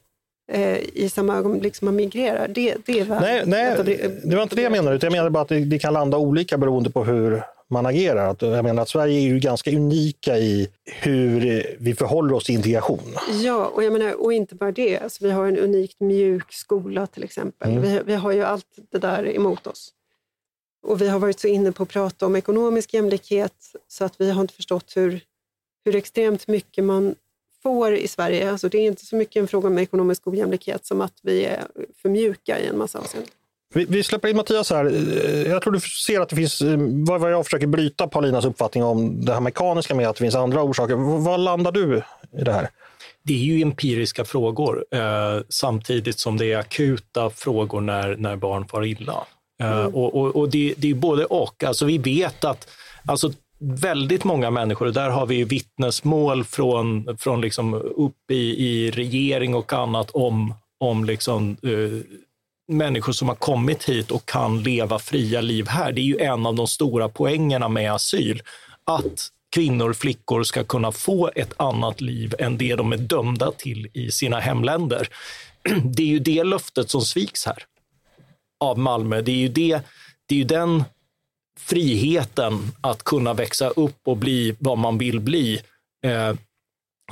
[0.53, 2.49] eh, i samma ögonblick som man migrerar.
[2.49, 3.77] Det, det är nej, nej,
[4.25, 4.97] det var inte det jag menade.
[4.97, 8.31] Utan jag menade bara att det, det kan landa olika beroende på hur man agerar.
[8.31, 12.55] Att, jag menar att Sverige är ju ganska unika i hur vi förhåller oss till
[12.55, 13.15] integration.
[13.43, 14.99] Ja, och, jag menar, och inte bara det.
[14.99, 17.71] Alltså, vi har en unikt mjuk skola till exempel.
[17.71, 17.83] Mm.
[17.83, 19.93] Vi, vi har ju allt det där emot oss.
[20.87, 23.55] Och vi har varit så inne på att prata om ekonomisk jämlikhet
[23.89, 25.21] så att vi har inte förstått hur,
[25.85, 27.15] hur extremt mycket man
[27.65, 28.51] får i Sverige.
[28.51, 31.65] Alltså det är inte så mycket en fråga om ekonomisk ojämlikhet som att vi är
[32.03, 33.31] för mjuka i en massa avseenden.
[33.75, 34.85] Vi, vi släpper in Mattias här.
[35.49, 36.77] Jag tror du ser att det finns, eh,
[37.09, 40.63] vad jag försöker bryta Paulinas uppfattning om det här mekaniska med att det finns andra
[40.63, 40.95] orsaker.
[41.25, 42.03] Vad landar du
[42.39, 42.69] i det här?
[43.23, 48.69] Det är ju empiriska frågor eh, samtidigt som det är akuta frågor när, när barn
[48.69, 49.27] far illa.
[49.61, 49.95] Eh, mm.
[49.95, 51.65] Och, och, och det, det, är både och.
[51.65, 52.69] Alltså vi vet att
[53.07, 58.91] alltså, väldigt många människor, och där har vi vittnesmål från, från liksom upp i, i
[58.91, 62.21] regering och annat om, om liksom, eh,
[62.69, 65.93] människor som har kommit hit och kan leva fria liv här.
[65.93, 68.43] Det är ju en av de stora poängerna med asyl.
[68.85, 73.53] Att kvinnor och flickor ska kunna få ett annat liv än det de är dömda
[73.53, 75.09] till i sina hemländer.
[75.85, 77.65] Det är ju det löftet som sviks här
[78.61, 79.21] av Malmö.
[79.21, 79.81] Det är ju, det,
[80.27, 80.85] det är ju den
[81.61, 85.61] friheten att kunna växa upp och bli vad man vill bli
[86.07, 86.35] eh,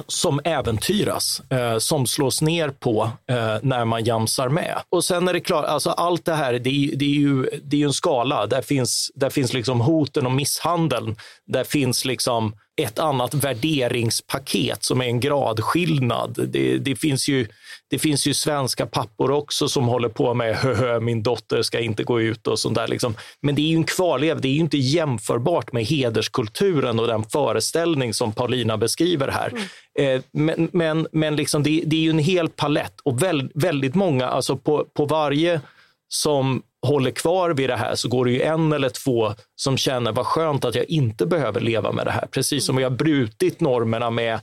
[0.06, 4.82] som äventyras, eh, som slås ner på eh, när man jamsar med.
[4.88, 7.82] Och sen är det klart, alltså allt det här, det är, det är ju det
[7.82, 8.46] är en skala.
[8.46, 11.16] Där finns, där finns liksom hoten och misshandeln.
[11.46, 16.48] Där finns liksom ett annat värderingspaket som är en gradskillnad.
[16.48, 17.46] Det, det, finns ju,
[17.92, 22.04] det finns ju svenska pappor också som håller på med hö, min dotter ska inte
[22.04, 22.88] gå ut och sånt där.
[22.88, 23.14] Liksom.
[23.40, 24.40] Men det är ju en kvarlev.
[24.40, 29.52] Det är ju inte jämförbart med hederskulturen och den föreställning som Paulina beskriver här.
[29.98, 30.16] Mm.
[30.16, 33.94] Eh, men men, men liksom det, det, är ju en hel palett och väldigt, väldigt
[33.94, 35.60] många, alltså på, på varje
[36.08, 40.12] som håller kvar vid det här så går det ju en eller två som känner
[40.12, 42.26] vad skönt att jag inte behöver leva med det här.
[42.26, 44.40] Precis som vi har brutit normerna med,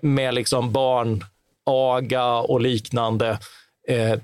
[0.00, 1.24] med liksom barn,
[1.70, 3.38] aga och liknande.
[3.88, 4.18] Eh,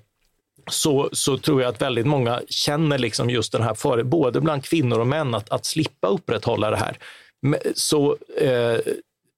[0.71, 4.65] så, så tror jag att väldigt många känner liksom just den här, för, både bland
[4.65, 6.99] kvinnor och män, att, att slippa upprätthålla det här.
[7.75, 8.79] Så, eh,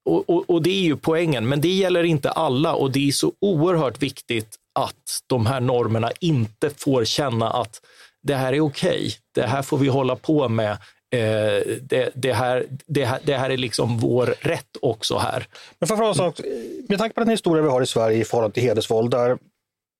[0.04, 3.12] och, och, och, det är ju poängen, men det gäller inte alla och det är
[3.12, 7.80] så oerhört viktigt att de här normerna inte får känna att
[8.22, 9.10] det här är okej, okay.
[9.34, 10.78] det här får vi hålla på med.
[11.10, 15.46] Eh, det, det, här, det, här, det här är liksom vår rätt också här.
[15.78, 16.40] Men för en sak,
[16.88, 19.38] med tanke på den historia vi har i Sverige i förhållande till hedersvåld, där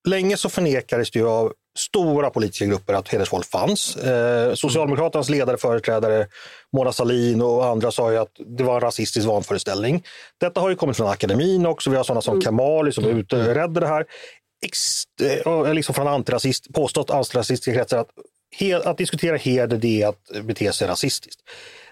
[0.08, 3.96] länge så förnekades det ju av stora politiska grupper att hedersvåld fanns.
[3.96, 6.26] Eh, Socialdemokraternas ledare, företrädare
[6.72, 10.04] Mona Sahlin och andra sa ju att det var en rasistisk vanföreställning.
[10.40, 11.90] Detta har ju kommit från akademin också.
[11.90, 12.42] Vi har sådana som mm.
[12.42, 14.04] Kamali som utredde det här
[14.66, 15.02] ex,
[15.46, 18.10] eh, liksom från antirasist, påstått antirasistiska kretsar att,
[18.84, 21.40] att diskutera heder det är att bete sig rasistiskt.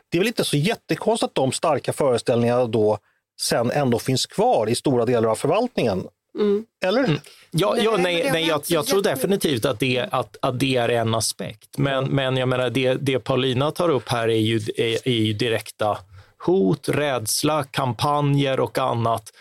[0.09, 2.99] Det är väl inte så jättekonstigt att de starka föreställningarna då
[3.41, 6.07] sen ändå finns kvar i stora delar av förvaltningen.
[6.39, 6.65] Mm.
[6.85, 7.05] Eller?
[7.05, 7.21] Mm.
[7.51, 11.15] Ja, ja, nej, nej, jag, jag tror definitivt att det, att, att det är en
[11.15, 11.79] aspekt.
[11.79, 12.17] Men, mm.
[12.17, 15.99] men jag menar, det, det Paulina tar upp här är ju, är, är ju direkta
[16.39, 19.33] hot, rädsla, kampanjer och annat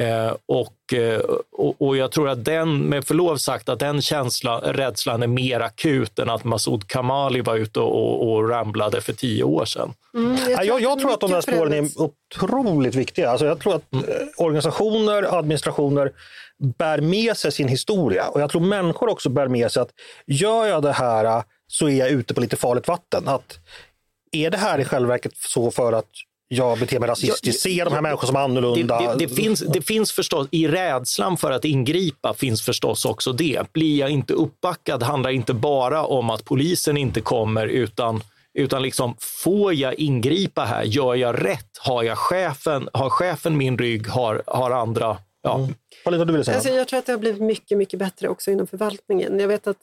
[0.00, 1.20] Eh, och, eh,
[1.52, 5.60] och, och, jag tror att den, med förlov sagt, att den känslan, rädslan är mer
[5.60, 9.94] akut än att Masoud Kamali var ute och, och ramblade för tio år sedan.
[10.14, 13.30] Mm, jag, tror jag, jag tror att de där spåren är otroligt viktiga.
[13.30, 14.04] Alltså jag tror att mm.
[14.04, 16.12] Eh, organisationer, administrationer
[16.78, 18.28] bär med sig sin historia.
[18.28, 19.90] Och jag tror människor också bär med sig att
[20.26, 23.28] gör jag det här så är jag ute på lite farligt vatten.
[23.28, 23.58] Att
[24.32, 26.10] är det här i själva verket så för att
[26.54, 29.00] jag beter mig rasistiskt, ser de här människorna som annorlunda.
[29.00, 33.32] Det, det, det, finns, det finns förstås, i rädslan för att ingripa finns förstås också
[33.32, 33.72] det.
[33.72, 38.22] Blir jag inte uppbackad handlar inte bara om att polisen inte kommer utan
[38.56, 40.82] Utan liksom, får jag ingripa här?
[40.82, 41.78] Gör jag rätt?
[41.78, 42.88] Har jag chefen?
[42.92, 44.08] Har chefen min rygg?
[44.08, 45.18] Har, har andra?
[45.42, 45.56] Ja.
[45.58, 46.26] Mm.
[46.26, 46.56] Du ville säga?
[46.56, 49.40] Alltså, jag tror att det har blivit mycket, mycket bättre också inom förvaltningen.
[49.40, 49.76] Jag vet att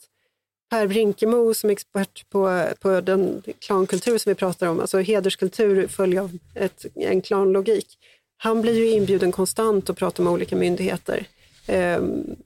[0.72, 5.86] Per Brinkemo som är expert på, på den klankultur som vi pratar om, alltså hederskultur
[5.86, 7.98] följer av ett, en klanlogik.
[8.36, 11.26] Han blir ju inbjuden konstant att prata med olika myndigheter.
[11.68, 12.36] Um,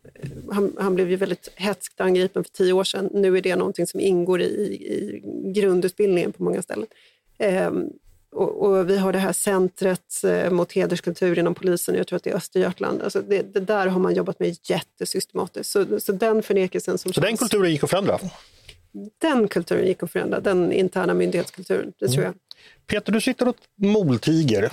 [0.51, 3.11] han, han, blev ju väldigt hätskt angripen för tio år sedan.
[3.13, 5.23] Nu är det någonting som ingår i, i
[5.53, 6.87] grundutbildningen på många ställen.
[7.39, 7.91] Um,
[8.37, 12.23] och, och, vi har det här centret eh, mot hederskultur inom polisen, jag tror att
[12.23, 13.03] det är Östergötland.
[13.03, 15.73] Alltså det, det där har man jobbat med jättesystematiskt.
[15.73, 18.19] Så, så den förnekelsen som Så fanns, den kulturen gick att förändra?
[19.21, 22.15] Den kulturen gick att förändra, den interna myndighetskulturen, det mm.
[22.15, 22.35] tror jag.
[22.87, 24.71] Peter, du sitter åt moltiger.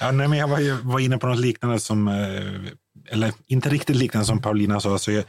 [0.00, 3.96] Ja, nej, men jag var, var inne på något liknande som, eh, eller inte riktigt
[3.96, 4.98] liknande som Paulina sa.
[4.98, 5.24] Så jag,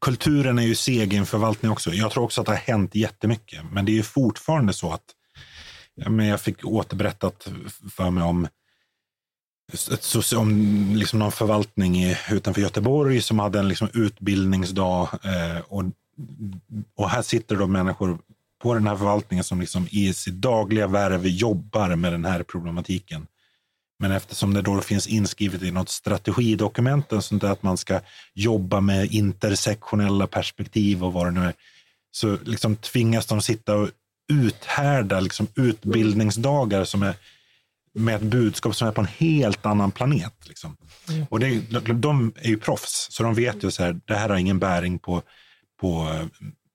[0.00, 1.90] kulturen är ju seg i en förvaltning också.
[1.90, 5.04] Jag tror också att det har hänt jättemycket, men det är ju fortfarande så att
[5.94, 7.48] ja, men jag fick återberättat
[7.96, 8.48] för mig om
[10.36, 15.08] om liksom någon förvaltning i, utanför Göteborg som hade en liksom utbildningsdag.
[15.24, 15.84] Eh, och,
[16.96, 18.18] och här sitter då människor
[18.62, 23.26] på den här förvaltningen som liksom i sitt dagliga värv jobbar med den här problematiken.
[23.98, 28.00] Men eftersom det då finns inskrivet i något strategidokument, sånt att man ska
[28.34, 31.54] jobba med intersektionella perspektiv och vad det nu är,
[32.10, 33.90] så liksom tvingas de sitta och
[34.32, 37.14] uthärda liksom utbildningsdagar som är
[37.94, 40.34] med ett budskap som är på en helt annan planet.
[40.48, 40.76] Liksom.
[41.08, 41.26] Mm.
[41.30, 41.60] Och det,
[41.92, 44.98] de är ju proffs, så de vet ju så här, det här har ingen bäring
[44.98, 45.22] på,
[45.80, 46.18] på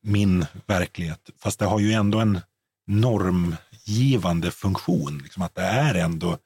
[0.03, 1.29] min verklighet.
[1.43, 2.39] Fast det har ju ändå en
[2.87, 5.17] normgivande funktion.
[5.23, 6.37] Liksom att det är ändå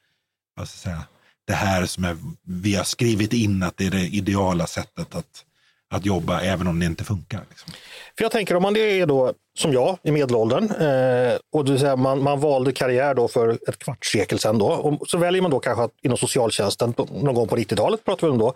[0.56, 1.08] vad ska jag säga,
[1.46, 5.46] det här som är, vi har skrivit in att det är det ideala sättet att,
[5.90, 7.46] att jobba, även om det inte funkar.
[7.50, 7.74] Liksom.
[8.18, 11.96] För jag tänker om man är då som jag i medelåldern eh, och det säga,
[11.96, 15.60] man, man valde karriär då för ett kvartssekel sedan då, och så väljer man då
[15.60, 18.54] kanske att, inom socialtjänsten på, någon gång på 90-talet pratar vi om då.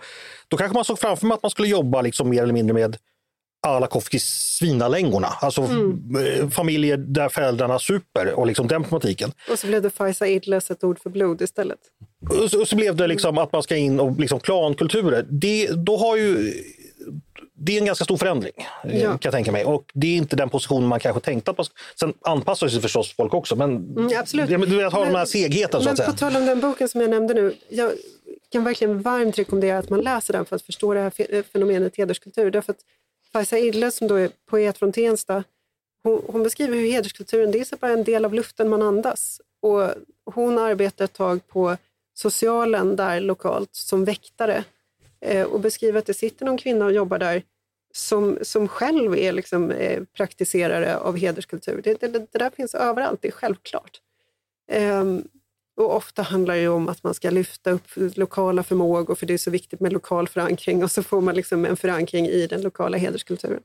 [0.48, 2.98] Då kanske man såg framför sig att man skulle jobba liksom mer eller mindre med
[3.68, 4.24] Alakovskis
[4.60, 6.16] Svinalängorna, alltså mm.
[6.16, 9.32] Eh, familjer där föräldrarna super och liksom den problematiken.
[9.52, 11.80] Och så blev det Fajsa Idles ett ord för blod istället.
[12.30, 15.26] Och så, och så blev det liksom att man ska in och liksom klankulturer.
[15.30, 16.54] Det, då har ju,
[17.60, 18.54] det är en ganska stor förändring
[18.84, 19.10] eh, ja.
[19.10, 19.66] kan jag tänka mig.
[19.66, 21.68] Och det är inte den position man kanske tänkte att man
[22.00, 24.50] Sen anpassar sig förstås folk också, men mm, absolut.
[24.50, 25.84] du vet, har men, den här segheten.
[25.84, 27.56] Men på tal om den boken som jag nämnde nu.
[27.70, 27.92] Jag
[28.52, 32.52] kan verkligen varmt rekommendera att man läser den för att förstå det här fenomenet hederskultur.
[32.52, 32.80] Därför att
[33.34, 35.44] Faiza Ille som då är poet från Tensta,
[36.04, 39.42] hon, hon, beskriver hur hederskulturen det är bara en del av luften man andas.
[39.62, 39.90] Och
[40.34, 41.78] hon arbetar ett tag på
[42.14, 44.64] socialen där lokalt som väktare eh,
[45.22, 47.44] Eh, och beskriva att det sitter någon kvinna och jobbar där
[47.94, 51.82] som, som själv är liksom, eh, praktiserare av hederskultur.
[51.84, 54.02] Det, det, det, där finns överallt, det är självklart.
[54.72, 55.28] Ehm,
[55.78, 59.38] och ofta handlar det om att man ska lyfta upp lokala förmågor för det är
[59.38, 62.98] så viktigt med lokal förankring och så får man liksom en förankring i den lokala
[62.98, 63.64] hederskulturen.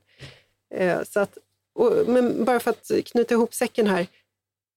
[0.75, 1.37] Ehm, så att,
[1.75, 4.07] och, men bara för att knyta ihop säcken här.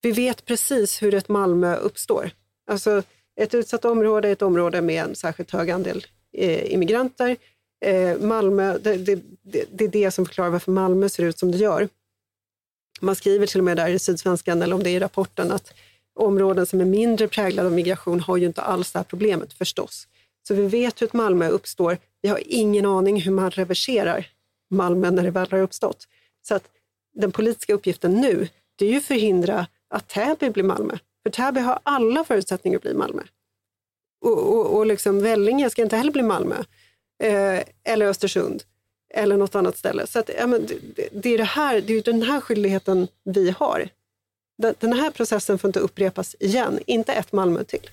[0.03, 2.31] Vi vet precis hur ett Malmö uppstår.
[2.67, 3.03] Alltså,
[3.37, 6.07] ett utsatt område är ett område med en särskilt hög andel
[6.37, 7.37] eh, immigranter.
[7.85, 9.23] Eh, Malmö, det, det,
[9.73, 11.89] det, är det som förklarar varför Malmö ser ut som det gör.
[13.01, 15.75] Man skriver till och med där i Sydsvenskan, eller om det är i rapporten, att
[16.15, 20.09] områden som är mindre präglade av migration har ju inte alls det här problemet förstås.
[20.49, 21.99] Så vi vet hur ett Malmö uppstår.
[22.23, 24.27] Vi har ingen aning hur man reverserar
[24.71, 26.09] Malmö när det väl har uppstått.
[26.49, 26.69] Så att
[27.15, 30.99] den politiska uppgiften nu, det är ju att förhindra att Täby blir Malmö.
[31.23, 33.23] För Täby har alla förutsättningar att bli Malmö.
[34.25, 36.57] Och, och, och liksom Vellinge ska inte heller bli Malmö.
[37.23, 38.63] Eh, eller Östersund.
[39.15, 40.07] Eller något annat ställe.
[40.07, 43.51] Så att, ja, men det, det, är det, här, det är den här skyldigheten vi
[43.51, 43.89] har
[44.57, 47.91] den här processen får inte upprepas igen, inte ett Malmö till.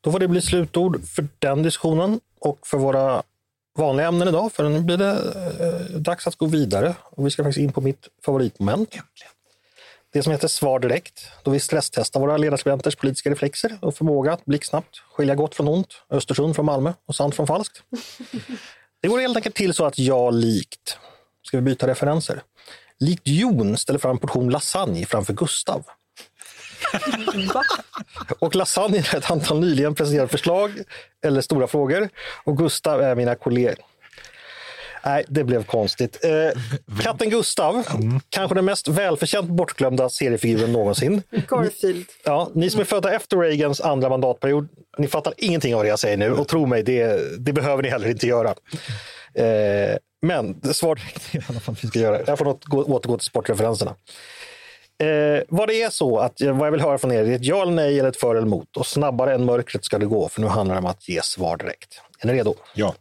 [0.00, 3.22] Då får det bli slutord för den diskussionen och för våra
[3.78, 6.94] vanliga ämnen idag, för nu blir det eh, dags att gå vidare.
[7.02, 8.94] Och vi ska faktiskt in på mitt favoritmoment.
[10.14, 14.44] Det som heter Svar direkt, då vi stresstestar våra ledarskribenters politiska reflexer och förmåga att
[14.44, 17.82] blixtsnabbt skilja gott från ont, Östersund från Malmö och sant från falskt.
[19.02, 20.98] Det går helt enkelt till så att jag likt,
[21.42, 22.42] ska vi byta referenser,
[22.98, 25.84] likt Jon ställer fram portion lasagne framför Gustav.
[28.38, 30.70] och lasagne är ett antal nyligen presenterade förslag
[31.24, 32.08] eller stora frågor.
[32.44, 33.93] Och Gustav är mina kollegor.
[35.04, 36.24] Nej, det blev konstigt.
[36.24, 38.20] Eh, katten Gustav, mm.
[38.28, 41.22] kanske den mest välförtjänt bortglömda seriefiguren någonsin.
[41.48, 42.06] Garfield.
[42.24, 45.98] Ja, ni som är födda efter Reagans andra mandatperiod, ni fattar ingenting av det jag
[45.98, 48.54] säger nu och tro mig, det, det behöver ni heller inte göra.
[49.34, 52.20] Eh, Men svar direkt i alla fall vi ska göra.
[52.26, 53.94] Jag får något, gå, återgå till sportreferenserna.
[54.98, 57.62] Eh, vad det är så att vad jag vill höra från er är ett ja
[57.62, 58.76] eller nej eller ett för eller emot.
[58.76, 61.56] Och snabbare än mörkret ska det gå, för nu handlar det om att ge svar
[61.56, 62.00] direkt.
[62.20, 62.54] Är ni redo?
[62.74, 62.94] Ja.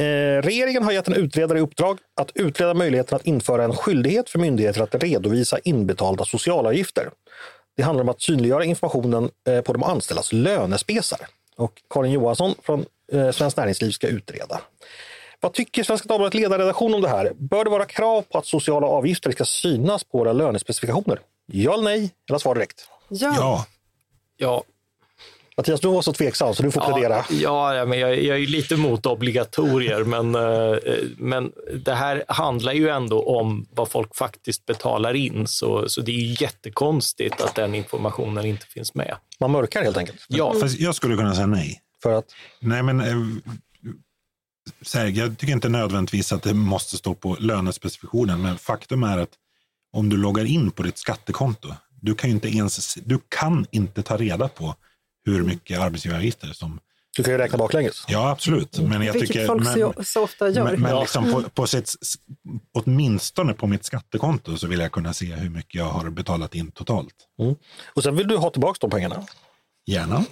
[0.00, 4.30] Eh, regeringen har gett en utredare i uppdrag att utreda möjligheten att införa en skyldighet
[4.30, 7.10] för myndigheter att redovisa inbetalda socialavgifter.
[7.76, 11.20] Det handlar om att synliggöra informationen eh, på de anställdas lönespesar.
[11.56, 14.60] Och Karin Johansson från eh, Svenskt Näringsliv ska utreda.
[15.40, 17.32] Vad tycker Svenska Dagbladet ledarredaktion om det här?
[17.34, 21.20] Bör det vara krav på att sociala avgifter ska synas på våra lönespecifikationer?
[21.46, 22.10] Ja eller nej?
[22.28, 22.88] Eller svar direkt.
[23.08, 23.34] Ja.
[23.38, 23.66] Ja.
[24.36, 24.64] Ja,
[25.60, 27.24] Mattias, du var så tveksam så du får plädera.
[27.30, 30.78] Ja, ja men jag, jag är lite emot obligatorier, men, eh,
[31.16, 31.52] men
[31.84, 36.20] det här handlar ju ändå om vad folk faktiskt betalar in, så, så det är
[36.20, 39.16] ju jättekonstigt att den informationen inte finns med.
[39.40, 40.26] Man mörkar helt enkelt.
[40.28, 41.80] Ja, Fast jag skulle kunna säga nej.
[42.02, 42.24] För att,
[42.60, 43.16] Nej, men eh,
[44.94, 49.32] här, jag tycker inte nödvändigtvis att det måste stå på lönespecifikationen, men faktum är att
[49.92, 51.68] om du loggar in på ditt skattekonto,
[52.00, 54.74] du kan ju inte ens, du kan inte ta reda på
[55.24, 56.80] hur mycket arbetsgivaravgifter som,
[57.16, 58.04] du kan ju räkna baklänges.
[58.08, 60.64] ja absolut, men jag Vilket tycker, folk men, så, så ofta gör.
[60.64, 61.00] men, men Ja.
[61.00, 61.92] liksom på, på sitt,
[62.72, 66.70] åtminstone på mitt skattekonto så vill jag kunna se hur mycket jag har betalat in
[66.72, 67.14] totalt.
[67.94, 69.26] Och sen vill du ha tillbaka de pengarna.
[69.86, 70.24] Gärna.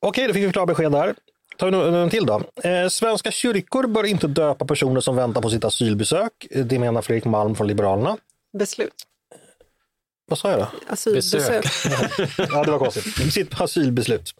[0.00, 1.14] Okej, då fick vi klara besked där.
[1.58, 2.42] Tar vi en till då.
[2.64, 6.32] Eh, svenska kyrkor bör inte döpa personer som väntar på sitt asylbesök.
[6.64, 8.16] Det menar Fredrik Malm från Liberalerna.
[8.58, 8.92] Beslut.
[10.26, 10.66] Vad sa jag då?
[10.88, 11.64] Asylbesök.
[12.38, 13.32] Ja, det var konstigt.
[13.32, 14.34] Sitt asylbeslut.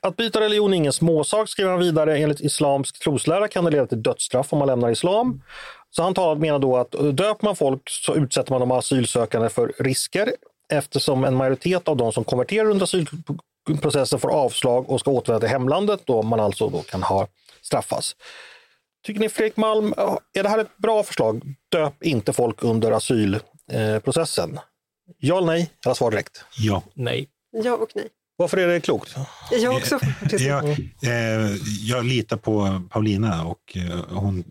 [0.00, 2.18] Att byta religion är ingen småsak, skriver han vidare.
[2.18, 5.42] Enligt islamsk troslära kan det leda till dödsstraff om man lämnar islam.
[5.90, 10.32] Så han menar då att döper man folk så utsätter man de asylsökande för risker
[10.72, 15.48] eftersom en majoritet av de som konverterar under asylprocessen får avslag och ska återvända till
[15.48, 17.28] hemlandet då man alltså då kan ha
[17.62, 18.16] straffas.
[19.06, 19.94] Tycker ni Fredrik Malm,
[20.34, 21.42] är det här ett bra förslag?
[21.68, 24.58] Döp inte folk under asylprocessen.
[25.18, 25.70] Ja eller nej?
[25.84, 26.44] Eller svar direkt.
[26.58, 26.82] Ja.
[26.94, 27.28] nej.
[27.52, 28.08] Ja och nej.
[28.36, 29.14] Varför är det klokt?
[29.50, 29.98] Jag också.
[30.38, 31.56] Jag, eh,
[31.86, 34.44] jag litar på Paulina och eh, hon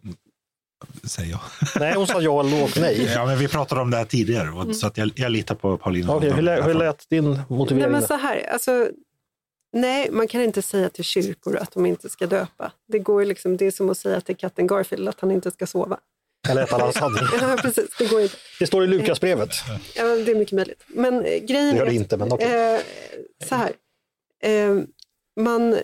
[1.04, 1.42] säger ja.
[1.80, 2.32] Nej, hon sa ja
[2.64, 3.12] och nej.
[3.16, 5.78] Ja, men vi pratade om det här tidigare, och, så att jag, jag litar på
[5.78, 6.16] Paulina.
[6.16, 7.92] Okej, hur, lä- hur lät din Nej, motivering?
[7.92, 8.90] men så här, alltså,
[9.74, 12.72] nej, man kan inte säga till kyrkor att de inte ska döpa.
[12.88, 15.52] Det, går ju liksom, det är som att säga till katten Garfield att han inte
[15.52, 16.00] ska sova.
[16.50, 17.24] Eller ett alla sanning.
[17.42, 18.36] Ja, precis, det går inte.
[18.60, 19.50] Det står i Lukasbrevet.
[19.96, 20.84] Ja, det är mycket möjligt.
[20.88, 22.74] Men eh, grejen Det gör är det att, inte, men okej.
[22.76, 22.82] eh,
[23.48, 23.72] så här.
[24.44, 24.82] Eh,
[25.40, 25.78] man,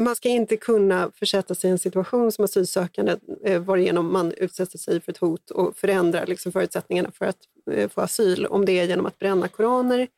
[0.00, 4.78] man ska inte kunna försätta sig i en situation som asylsökande eh, varigenom man utsätter
[4.78, 7.38] sig för ett hot och förändrar liksom, förutsättningarna för att
[7.70, 10.08] eh, få asyl, om det är genom att bränna koraner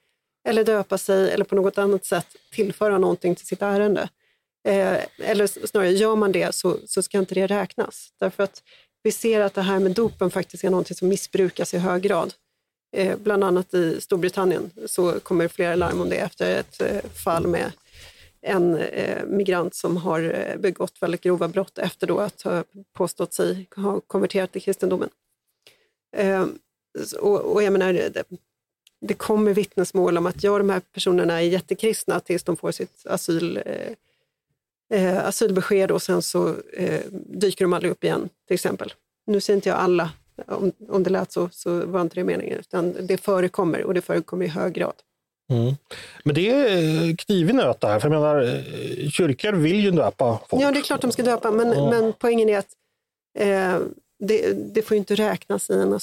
[0.49, 4.09] eller döpa sig eller på något annat sätt tillföra någonting till sitt ärende.
[4.65, 8.13] Eh, eller snarare, gör man det så, så ska inte det räknas.
[8.21, 8.63] Därför att
[9.03, 12.35] vi ser att det här med dopen faktiskt är något som missbrukas i hög grad.
[12.97, 17.47] Eh, bland annat i Storbritannien så kommer flera larm om det efter ett eh, fall
[17.47, 17.73] med
[18.43, 23.35] en eh, migrant som har eh, begått väldigt grova brott efter då att ha påstått
[23.35, 25.09] sig ha konverterat till kristendomen.
[26.17, 26.47] Eh,
[27.21, 28.25] och, och jag menar, det,
[29.01, 33.07] det kommer vittnesmål om att ja, de här personerna är jättekristna tills de får sitt
[33.07, 33.93] asyl, eh,
[34.93, 38.93] eh, eh, asylbesked och sen så eh, dyker de aldrig upp igen, till exempel.
[39.27, 40.11] Nu säger inte jag alla,
[40.47, 44.01] om, om det lät så, så var inte det meningen, utan det förekommer och det
[44.01, 44.95] förekommer i hög grad.
[45.51, 45.75] Mm.
[46.25, 48.01] Men det är knivig nöt det här.
[48.01, 50.63] För jag menar, eh, kyrkor vill ju döpa folk.
[50.63, 51.91] Ja, det är klart de ska döpa, men, Ja.
[51.91, 52.69] men poängen är att
[53.39, 53.79] eh,
[54.19, 55.99] det, det får ju inte räknas i en eh,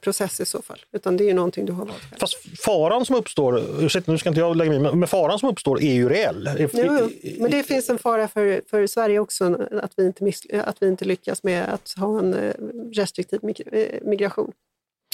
[0.00, 2.18] process i så fall, utan det är ju någonting du har valt själv.
[2.20, 5.82] Fast faran som uppstår, ursäkta nu ska inte jag lägga mig men- faran som uppstår
[5.82, 6.50] är ju reell.
[6.58, 7.10] Jo, jo.
[7.38, 10.88] Men det finns en fara för, för Sverige också, att vi, inte miss, att vi
[10.88, 12.54] inte lyckas med att ha en eh,
[12.92, 13.40] restriktiv
[13.72, 14.52] eh, migration.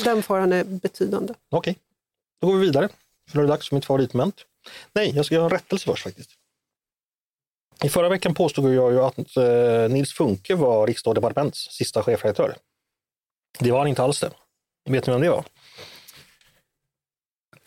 [0.05, 1.35] Den faran är betydande.
[1.51, 1.79] Okej,
[2.41, 2.89] då går vi vidare.
[3.31, 4.37] För nu är det dags för mitt favoritmoment.
[4.93, 6.31] Nej, jag ska göra en rättelse först faktiskt.
[7.85, 12.03] I förra veckan påstod jag ju att eh, Nils Funke var Riksdag och Departements sista
[12.03, 12.57] chefredaktör.
[13.59, 14.31] Det var han inte alls det.
[14.91, 15.45] Vet ni vem det var?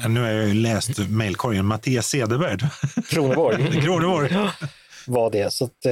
[0.07, 1.65] Nu har jag ju läst mejlkorgen.
[1.65, 2.59] Mattias Cederberg.
[3.09, 4.37] Kroneborg Kroneborg.
[5.07, 5.53] var det.
[5.53, 5.91] Så att, eh,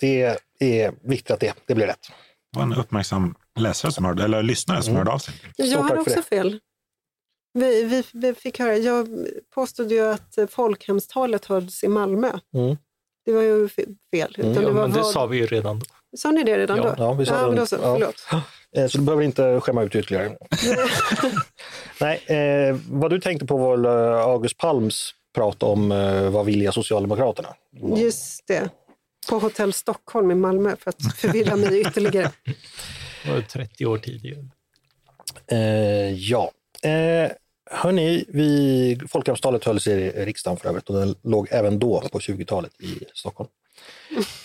[0.00, 2.10] det är viktigt att det, det blir rätt.
[2.52, 4.98] Det var en uppmärksam läsare som hörde, eller lyssnare som Mm.
[4.98, 5.34] hörde av sig.
[5.56, 6.60] Jag hade också fel.
[7.52, 9.08] Vi, vi, vi fick höra, jag
[9.54, 12.38] påstod ju att folkhemstalet hölls i Malmö.
[12.54, 12.76] Mm.
[13.24, 14.34] Det var ju fe- fel.
[14.38, 14.62] Utan Mm.
[14.62, 15.84] Ja, det var men det vad- sa vi ju redan då.
[16.16, 16.94] Sa ni det redan Ja, då?
[16.98, 17.56] ja, vi sa ja, det.
[17.56, 17.94] då så, Ja.
[17.94, 18.42] förlåt.
[18.76, 20.36] Eh, Så du behöver inte skämma ut ytterligare.
[22.00, 26.72] Nej, eh, vad du tänkte på var eh, August Palms prat om eh, vad vilja
[26.72, 27.48] Socialdemokraterna?
[27.96, 28.68] Just det.
[29.28, 32.30] på Hotell Stockholm i Malmö för att förvirra mig ytterligare.
[33.24, 34.44] Det var 30 år tidigare.
[35.50, 35.58] Eh,
[36.14, 36.50] ja.
[36.82, 37.30] Eh,
[37.70, 42.80] hörni, vi, folkhemstalet hölls i riksdagen för övrigt och den låg även då på 20-talet
[42.80, 43.50] i Stockholm.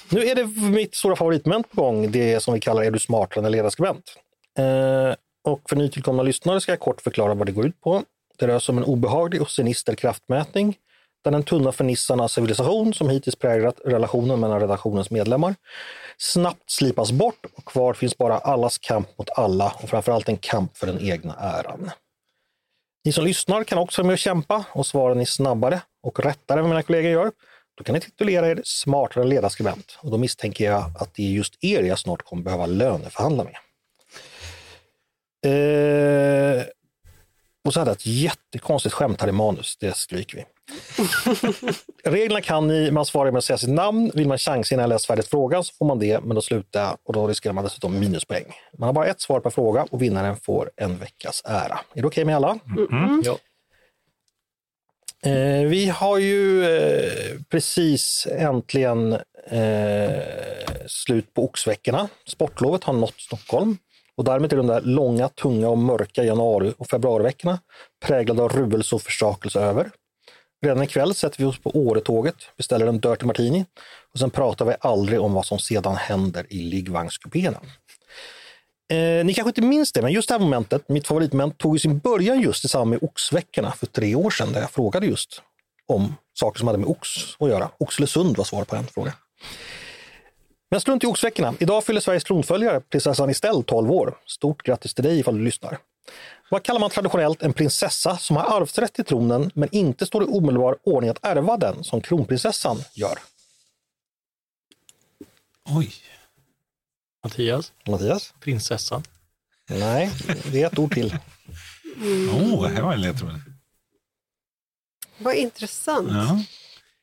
[0.09, 3.45] Nu är det mitt stora favoritmoment på gång, det som vi kallar Är du smartare
[3.45, 4.15] än ledarskribent?
[4.57, 8.03] Eh, och för nytillkomna lyssnare ska jag kort förklara vad det går ut på.
[8.37, 10.77] Det rör sig om en obehaglig och sinister kraftmätning
[11.23, 15.55] där den tunna fernissarna civilisation som hittills präglat relationen mellan redaktionens medlemmar
[16.17, 20.77] snabbt slipas bort och kvar finns bara allas kamp mot alla och framförallt en kamp
[20.77, 21.91] för den egna äran.
[23.03, 26.59] Ni som lyssnar kan också vara med och kämpa och svarar ni snabbare och rättare
[26.59, 27.31] än vad mina kollegor gör,
[27.77, 31.63] då kan ni titulera er smartare ledarskribent och då misstänker jag att det är just
[31.63, 33.55] er jag snart kommer behöva löneförhandla med.
[35.45, 36.63] Eh,
[37.65, 40.45] och så hade jag ett jättekonstigt skämt här i manus, det stryker vi.
[42.03, 44.11] Reglerna kan ni, man svarar med att säga sitt namn.
[44.13, 46.97] Vill man chansa innan jag läst färdigt frågan så får man det, men då slutar
[47.03, 48.45] och då riskerar man dessutom minuspoäng.
[48.77, 51.79] Man har bara ett svar per fråga och vinnaren får en veckas ära.
[51.93, 52.59] Är det okej okay med alla?
[52.91, 53.21] Mm.
[53.25, 53.37] Ja.
[55.25, 59.13] Eh, vi har ju eh, precis äntligen
[59.49, 60.23] eh,
[60.87, 62.09] slut på oxveckorna.
[62.27, 63.77] Sportlovet har nått Stockholm
[64.15, 67.59] och därmed är de där långa, tunga och mörka januari och februariveckorna
[68.05, 69.91] präglade av ruvelse och försakelse över.
[70.61, 73.65] Redan ikväll sätter vi oss på Åretåget, beställer en Dirty Martini
[74.13, 77.61] och sen pratar vi aldrig om vad som sedan händer i liggvagnskupéerna.
[78.91, 81.99] Eh, ni kanske inte minns det, men just det här momentet, mitt favoritmoment, tog sin
[81.99, 85.41] början just i samband med oxveckorna för tre år sedan, där jag frågade just
[85.87, 87.09] om saker som hade med ox
[87.39, 87.69] att göra.
[87.77, 89.13] Oxelösund var svar på en fråga.
[90.71, 91.53] Men strunt i oxveckorna.
[91.59, 94.17] Idag fyller Sveriges tronföljare, prinsessan Estelle, 12 år.
[94.25, 95.77] Stort grattis till dig ifall du lyssnar.
[96.51, 100.25] Vad kallar man traditionellt en prinsessa som har arvsrätt till tronen men inte står i
[100.25, 103.19] omedelbar ordning att ärva den som kronprinsessan gör?
[105.65, 105.93] Oj.
[107.23, 108.33] Mattias, Mattias?
[108.39, 109.03] prinsessan.
[109.69, 110.11] Nej,
[110.51, 111.17] det är ett ord till.
[112.01, 113.41] Åh, oh, här var en ledtråd.
[115.17, 116.11] Vad intressant.
[116.11, 116.43] Ja.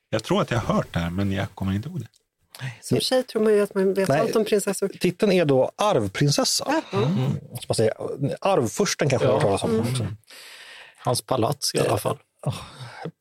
[0.09, 2.07] Jag tror att jag har hört det här, men jag kommer inte ihåg det.
[2.81, 4.19] Som tjej tror man ju att man vet Nej.
[4.19, 4.87] allt om prinsessor.
[4.87, 6.83] Titeln är då arvprinsessa.
[6.93, 7.13] Mm.
[7.67, 7.93] Man säger,
[8.41, 9.51] arvfursten kanske man har Ja.
[9.51, 10.07] hört talas om också.
[10.97, 12.17] Hans palats i alla fall.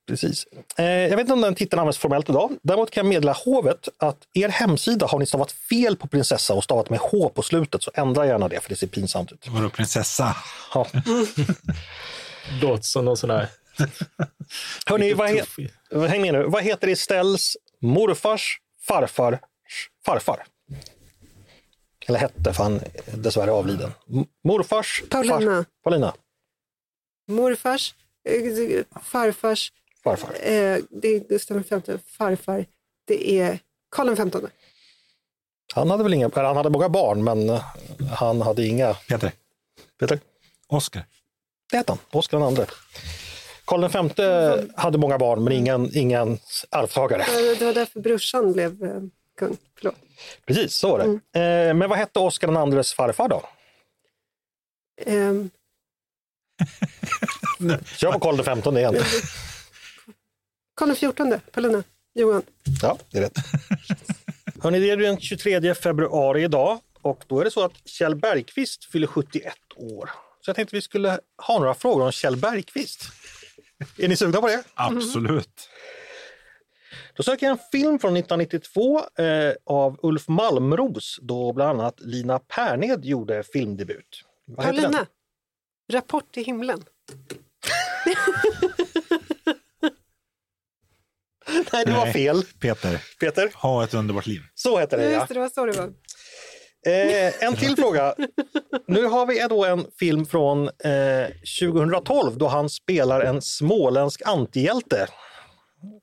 [0.08, 0.46] Precis.
[0.78, 2.50] Eh, jag vet inte om den titeln används formellt idag.
[2.62, 6.64] Däremot kan jag meddela hovet att er hemsida har ni stavat fel på prinsessa och
[6.64, 9.46] stavat med H på slutet, så ändra gärna det för det ser pinsamt ut.
[9.48, 10.36] Vadå prinsessa?
[10.74, 10.86] Ja.
[12.62, 13.48] Låter som någon sån här...
[14.86, 16.44] Hörni, vad, he- häng med nu.
[16.48, 18.58] Vad heter Estelles morfars
[18.88, 19.38] farfars
[20.06, 20.44] farfar?
[22.06, 23.92] Eller hette, för han är dessvärre avliden.
[24.44, 25.38] Morfars Paulina.
[25.40, 26.14] Far, Paulina.
[27.28, 27.94] Morfars,
[28.28, 29.72] eh, farfars,
[30.04, 30.30] Farfar.
[30.34, 32.66] eh, det är Gustav V, farfar,
[33.04, 33.58] det är
[33.90, 34.46] Karl XV.
[35.74, 37.64] Han hade väl inga, han hade många barn, men eh,
[38.12, 38.94] han hade inga.
[38.94, 39.32] Peter.
[40.00, 40.20] Peter?
[40.68, 41.04] Oskar.
[41.70, 42.66] Det hette han, Oscar II.
[43.68, 46.38] Karl V hade många barn, men ingen, ingen
[46.70, 47.24] arvtagare.
[47.58, 49.00] Det var därför brorsan blev eh,
[49.38, 49.56] kung.
[49.78, 49.94] Förlåt.
[50.46, 51.40] Precis, så var det.
[51.40, 53.42] Eh, men vad hette Oscar IIs farfar då?
[55.06, 55.50] Ehm,
[57.96, 58.96] Kör på Karl XV igen.
[60.76, 61.82] Karl XIV, Paulina,
[62.14, 62.42] Johan.
[62.82, 63.38] Ja, det är rätt.
[64.62, 68.84] Hörrni, det är den 23 februari idag och då är det så att Kjell Bergqvist
[68.84, 70.10] fyller 71 år.
[70.40, 73.17] Så jag tänkte vi skulle ha några frågor om Kjell Bergqvist.
[73.98, 74.62] Är ni sugna på det?
[74.74, 75.68] Absolut.
[77.16, 82.38] Då söker jag en film från 1992 eh, av Ulf Malmros då bland annat Lina
[82.38, 84.22] Perned gjorde filmdebut.
[84.46, 84.92] Vad heter den?
[84.92, 85.06] Paulina,
[85.92, 86.84] Rapport till himlen.
[91.72, 92.12] Nej, det var Nej.
[92.12, 92.42] fel.
[92.60, 93.02] Peter.
[93.20, 94.40] Peter, Ha ett underbart liv.
[94.54, 95.16] så heter det Ja, ja.
[95.16, 95.92] just det, det var så det var.
[96.88, 98.14] Eh, en till fråga.
[98.86, 101.26] Nu har vi då en film från eh,
[101.60, 105.06] 2012 då han spelar en småländsk antihjälte.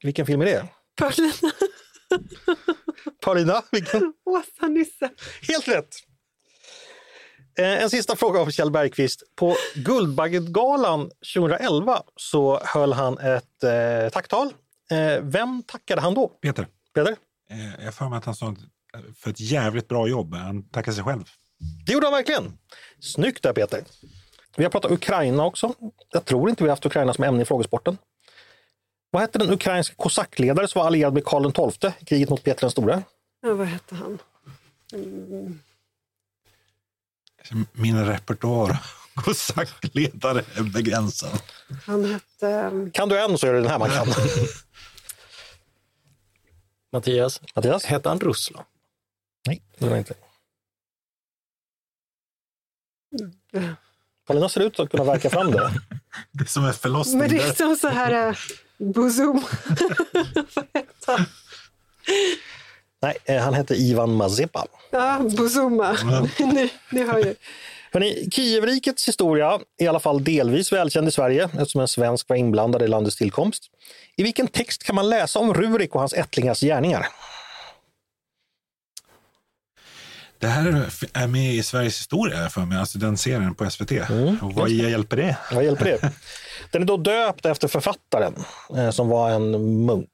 [0.03, 0.65] Vilken film är det?
[1.01, 1.33] Paulina,
[3.25, 4.13] Paulina, vilken?
[4.25, 5.09] Åsa-Nisse.
[5.47, 5.95] Helt rätt!
[7.59, 9.23] Eh, en sista fråga av Kjell Bergqvist.
[9.35, 14.53] På Guldbaggegalan 2011 så höll han ett eh, tacktal.
[14.91, 16.27] Eh, vem tackade han då?
[16.27, 16.67] Peter.
[16.93, 17.15] Peder?
[17.51, 18.55] Eh, jag har för mig att han sa
[19.17, 20.33] för ett jävligt bra jobb.
[20.35, 21.23] Han tackar sig själv.
[21.85, 22.57] Det gjorde han verkligen.
[22.99, 23.83] Snyggt där Peter.
[24.57, 25.73] Vi har pratat Ukraina också.
[26.11, 27.97] Jag tror inte vi har haft Ukraina som ämne i frågesporten.
[29.11, 32.61] Vad hette den ukrainska kosackledare som var allierad med Karl XII i kriget mot Peter
[32.61, 33.03] den store?
[33.41, 34.19] Ja, vad hette han?
[37.71, 38.77] Min repertoar
[39.15, 41.39] kosackledare är begränsad.
[41.85, 42.49] Han hette...
[42.49, 44.07] ehm, Kan du en så är det den här man kan.
[46.91, 47.85] Mattias, Mattias?
[47.85, 48.63] hette han Ruslan?
[49.47, 50.13] Nej, det var inte.
[54.27, 55.71] Paulina ser ut att kunna verka fram det.
[56.31, 57.19] Det är som en förlossning.
[57.19, 58.29] Men det är som så här...
[58.29, 58.35] Uh,
[60.73, 61.25] heter han?
[63.01, 64.65] Nej, eh, han hette Ivan Mazepa.
[64.91, 65.97] Ja, Bozuma.
[66.39, 67.35] ni, ni hör ju.
[67.91, 72.35] Hörrni, Kievrikets historia är i alla fall delvis välkänd i Sverige eftersom en svensk var
[72.35, 73.63] inblandad i landets tillkomst.
[74.17, 77.07] I vilken text kan man läsa om Rurik och hans ättlingars gärningar?
[80.39, 83.91] Det här är med i Sveriges historia för mig, alltså den serien på SVT.
[84.41, 85.37] och vad hjälper det?
[85.51, 86.11] Vad hjälper det?
[86.71, 88.33] Den är då döpt efter författaren
[88.77, 89.51] eh, som var en
[89.85, 90.09] munk.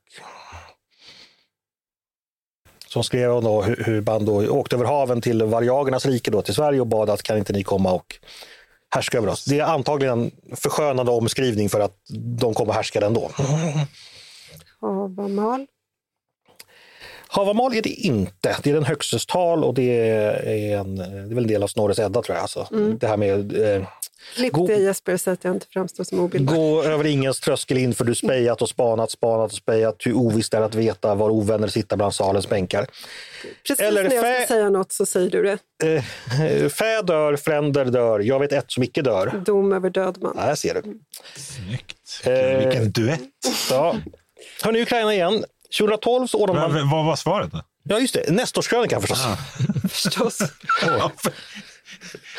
[2.87, 6.41] Som skrev om då hur, hur man då åkte över haven till varjagernas rike då,
[6.41, 8.15] till Sverige och bad att kan inte ni komma och
[8.95, 9.45] härska över oss.
[9.45, 11.97] Det är antagligen en förskönande omskrivning för att
[12.39, 13.31] de kommer härska ändå.
[14.81, 15.67] Havamal.
[17.33, 18.55] Havamal är det inte.
[18.63, 21.67] Det är den högstes tal och det är, en, det är väl en del av
[21.67, 22.41] Snorres Edda tror jag.
[22.41, 22.67] Alltså.
[22.99, 23.83] Det här med eh,
[24.35, 26.55] Klipp det Jesper så att jag inte framstår som obildad.
[26.55, 29.95] gå över ingens tröskel in för du spejat och spanat, spanat och spejat.
[30.05, 32.87] Hur ovisst är att veta var ovänner sitter bland salens bänkar.
[33.67, 35.57] Precis eller när jag fä- ska säga något så säger du det.
[35.95, 39.41] Eh, fä dör, fränder dör, jag vet ett som icke dör.
[39.45, 40.35] Dom över död man.
[40.35, 40.81] Där ser du.
[41.35, 41.97] Snyggt.
[42.25, 43.21] Eh, Vilken duett.
[43.69, 43.95] Ja.
[44.63, 45.43] Hörni, Ukraina igen.
[45.77, 46.73] 2012 så ordnade man...
[46.73, 47.63] Vad, vad var svaret då?
[47.83, 48.31] Ja, just det.
[48.31, 49.19] Nestorskrönikan förstås.
[49.91, 50.39] Förstås.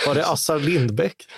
[0.06, 1.28] Var det Assar Lindbäck?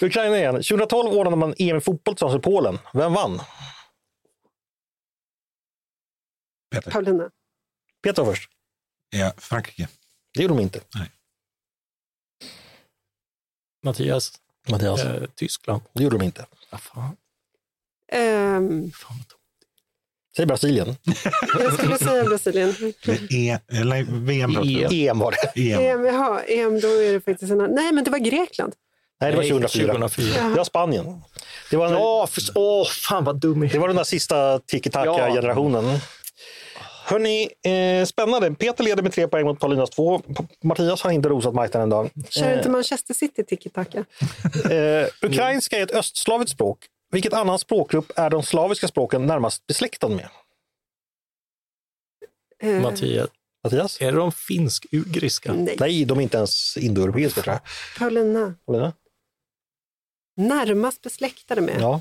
[0.00, 0.54] Ukraina igen.
[0.54, 2.78] 2012 ordnade man EM i fotboll tillsammans med Polen.
[2.92, 3.40] Vem vann?
[6.70, 6.90] Peter.
[6.90, 7.30] Paulina.
[8.02, 8.50] Peter var först.
[9.10, 9.88] Ja, Frankrike.
[10.34, 10.80] Det gjorde de inte.
[13.82, 14.32] Mattias?
[14.68, 15.00] Mattias.
[15.00, 15.82] Eh, Tyskland?
[15.92, 16.46] Det gjorde de inte.
[16.70, 17.16] Ja, fan.
[18.12, 19.35] Ehm, Fan vad
[20.36, 20.96] Säg Brasilien.
[21.58, 22.74] jag skulle säga Brasilien.
[23.30, 24.50] E, eller VM.
[24.92, 25.72] EM var det.
[25.72, 25.80] EM.
[25.80, 27.58] EM, jaha, EM, då är det faktiskt en.
[27.58, 28.72] Nej, men det var Grekland.
[29.20, 29.86] Nej, det var Nej, 2004.
[29.86, 30.48] 2004.
[30.48, 31.22] Det var Spanien.
[31.70, 35.98] Det var, Ja, för, åh, fan vad dum i det var den där sista tiki-taka-generationen.
[37.04, 38.54] Hörni, eh, spännande.
[38.54, 40.22] Peter leder med tre poäng mot Paulinas två.
[40.64, 42.10] Mattias har inte rosat marknaden en dag.
[42.30, 44.04] Kör inte Manchester City tiki-taka?
[44.70, 46.78] Eh, ukrainska är ett östslaviskt språk.
[47.16, 50.28] Vilket annan språkgrupp är de slaviska språken närmast besläktad med?
[52.58, 53.28] Eh, Mattias,
[53.64, 54.00] Mattias?
[54.00, 55.52] är de finsk-ugriska?
[55.52, 57.62] nej, Nej, de är inte ens indoeuropeiska tror jag.
[57.98, 58.54] Paulina.
[58.66, 58.92] Paulina?
[60.36, 61.80] Närmast besläktade med.
[61.80, 62.00] Ja.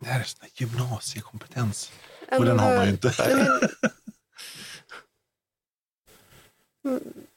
[0.00, 1.92] Det här är sån här gymnasiekompetens.
[2.38, 3.14] Och den har man ju inte.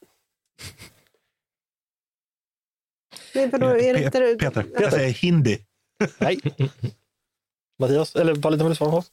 [3.34, 3.70] Nej, men- Mm.
[3.70, 4.18] Nej, vadå, är det inte...
[4.20, 5.58] Pe- Peter, jag säger hindi.
[6.18, 6.40] Nej.
[7.78, 9.04] Mattias, eller Paulina vill du svara på?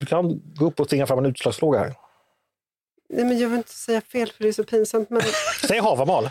[0.00, 1.94] Du kan gå upp och tvinga fram en utslagsfråga här.
[3.08, 5.10] Nej, men jag vill inte säga fel för det är så pinsamt.
[5.10, 5.22] Men...
[5.68, 6.30] Säg havamal.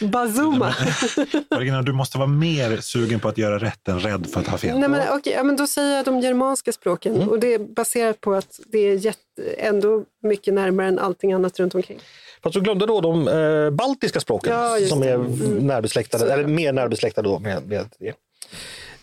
[0.00, 0.74] Bazuma.
[1.50, 4.58] Regina, du måste vara mer sugen på att göra rätt än rädd för att ha
[4.58, 4.78] fel.
[4.78, 7.14] Nej, men, okej, ja, men då säger jag de germanska språken.
[7.16, 7.28] Mm.
[7.28, 9.18] Och det är baserat på att det är jätte,
[9.58, 11.98] ändå mycket närmare än allting annat runt omkring.
[12.42, 15.66] Fast du glömde då de eh, baltiska språken Ja, som är Mm.
[15.66, 18.14] närbesläktade, Så- eller mer närbesläktade då med, med det.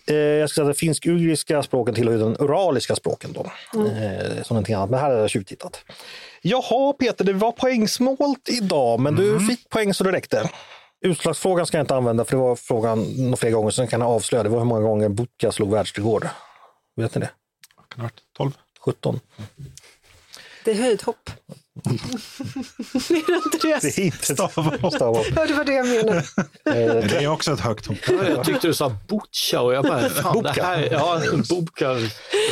[0.06, 3.86] Eh, jag ska säga att finsk-ugriska språken tillhör den uraliska språken då, Mm.
[3.86, 4.90] eh, som någonting annat.
[4.90, 5.84] Men här har jag tjuvtittat.
[6.42, 10.50] Jaha Peter, det var poängsnålt idag, men du fick poäng så det räckte.
[11.00, 14.10] Utslagsfrågan ska jag inte använda för det var frågan några flera gånger, sen kan jag
[14.10, 14.42] avslöja.
[14.42, 16.28] Det var hur många gånger Butja slog världsrekord.
[16.96, 17.30] Vet ni det?
[17.76, 18.50] Kan det ha varit 12?
[18.80, 19.20] 17.
[20.64, 21.30] Det är höjdhopp.
[21.84, 23.80] Är det inte det?
[23.82, 24.92] Det är inte Stavhopp.
[24.94, 25.26] stavhopp.
[25.36, 26.18] Ja, det var det jag menade.
[26.64, 27.96] Eh, Det är också ett högt hopp.
[28.08, 30.62] Jag tyckte du sa Butcha och jag bara, fan det Bubka.
[30.64, 31.88] här, ja, Bubka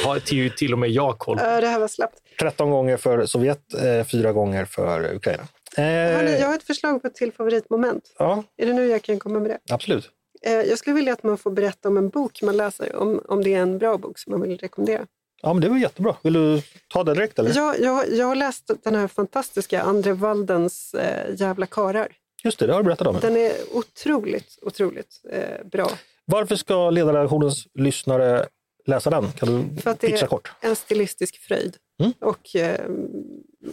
[0.05, 1.45] har till, till och med jag koll på.
[1.45, 2.19] Det här var slappt.
[2.41, 5.43] 13 gånger för Sovjet, eh, fyra gånger för Ukraina.
[5.77, 8.05] Eh, Hörrni, jag har ett förslag på ett till favoritmoment.
[8.19, 9.59] Ja, Är det nu jag kan komma med det?
[9.75, 10.11] absolut.
[10.43, 13.45] Eh, Jag skulle vilja att man får berätta om en bok man läser, om, om
[13.45, 15.07] det är en bra bok som man vill rekommendera.
[15.43, 16.17] Ja, men det var jättebra.
[16.23, 17.39] Vill du ta det direkt?
[17.39, 17.57] Eller?
[17.57, 22.09] Jag, jag, jag har läst den här fantastiska André Waldens eh, Jävla karar.
[22.45, 23.19] Just det, det har du berättat om.
[23.21, 25.91] Den är otroligt, otroligt eh, bra.
[26.25, 28.47] Varför ska ledarredaktionens lyssnare
[28.87, 29.33] läsa den?
[29.33, 30.53] Kan du För att det är kort?
[30.61, 31.77] en stilistisk fröjd.
[32.01, 32.13] Mm.
[32.21, 32.81] Och eh,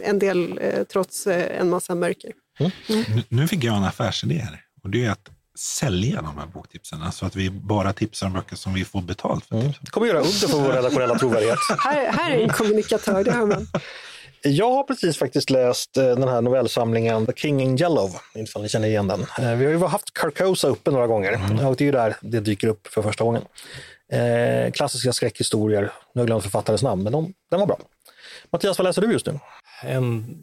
[0.02, 2.32] en del eh, trots eh, en massa mörker.
[2.88, 4.60] Nu, nu fick jag en affärsidé här.
[4.82, 7.02] Och det är att sälja de här boktipsen.
[7.02, 9.56] Alltså att vi bara tipsar om böcker som vi får betalt för.
[9.60, 9.72] Mm.
[9.80, 11.58] Det kommer göra under för vår redaktionella trovärdighet.
[11.78, 13.66] Här, här är en kommunikatör, det hör man.
[14.42, 18.68] Jag har precis faktiskt läst eh, den här novellsamlingen The King in Yellow, ifall ni
[18.68, 19.20] känner igen den.
[19.38, 21.32] Eh, Vi har ju haft Carcosa uppe några gånger
[21.66, 23.42] och det är ju där det dyker upp för första gången.
[24.12, 25.80] Eh, klassiska skräckhistorier.
[25.82, 27.78] Nu har jag glömt författarens namn, men de, den var bra.
[28.52, 29.38] Mattias, vad läser du just nu?
[29.82, 30.36] En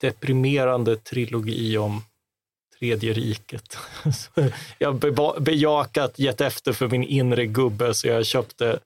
[0.00, 2.02] deprimerande trilogi om
[2.78, 3.78] Tredje riket.
[4.78, 8.78] jag har bejakat, gett efter för min inre gubbe, så jag köpte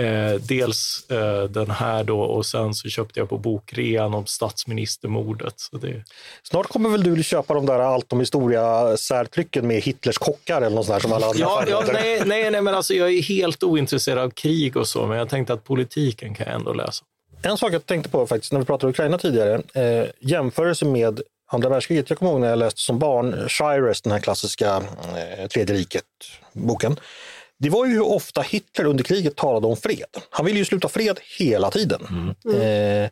[0.00, 5.54] Eh, dels eh, den här då och sen så köpte jag på bokrean om statsministermordet.
[5.56, 6.04] Så det...
[6.42, 10.76] Snart kommer väl du köpa de där allt om historia särtrycken med Hitlers kockar eller
[10.76, 13.22] något sånt där som alla andra ja, ja, nej, nej, nej, men alltså jag är
[13.22, 17.04] helt ointresserad av krig och så, men jag tänkte att politiken kan jag ändå läsa.
[17.42, 21.20] En sak jag tänkte på faktiskt när vi pratade om Ukraina tidigare, eh, jämförelse med
[21.50, 22.10] andra världskriget.
[22.10, 26.96] Jag kommer ihåg när jag läste som barn Shires, den här klassiska eh, Tredje riket-boken
[27.60, 30.06] det var ju hur ofta Hitler under kriget talade om fred.
[30.30, 32.34] Han ville ju sluta fred hela tiden.
[32.44, 33.04] Mm.
[33.04, 33.10] Eh,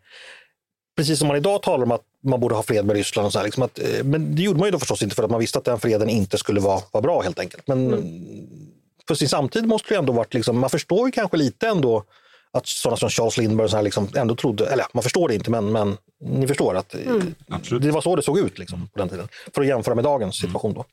[0.96, 3.26] precis som man idag talar om att man borde ha fred med Ryssland.
[3.26, 5.22] Och så här, liksom att, eh, men det gjorde man ju då förstås inte för
[5.22, 7.68] att man visste att den freden inte skulle vara, vara bra helt enkelt.
[7.68, 8.02] Men mm.
[9.08, 12.04] för sin samtid måste det ändå varit, liksom, man förstår ju kanske lite ändå
[12.52, 15.50] att sådana som Charles Lindbergh så här liksom ändå trodde, eller man förstår det inte
[15.50, 17.34] men, men ni förstår att mm.
[17.80, 19.28] det var så det såg ut liksom, på den tiden.
[19.54, 20.74] För att jämföra med dagens situation.
[20.74, 20.84] Då.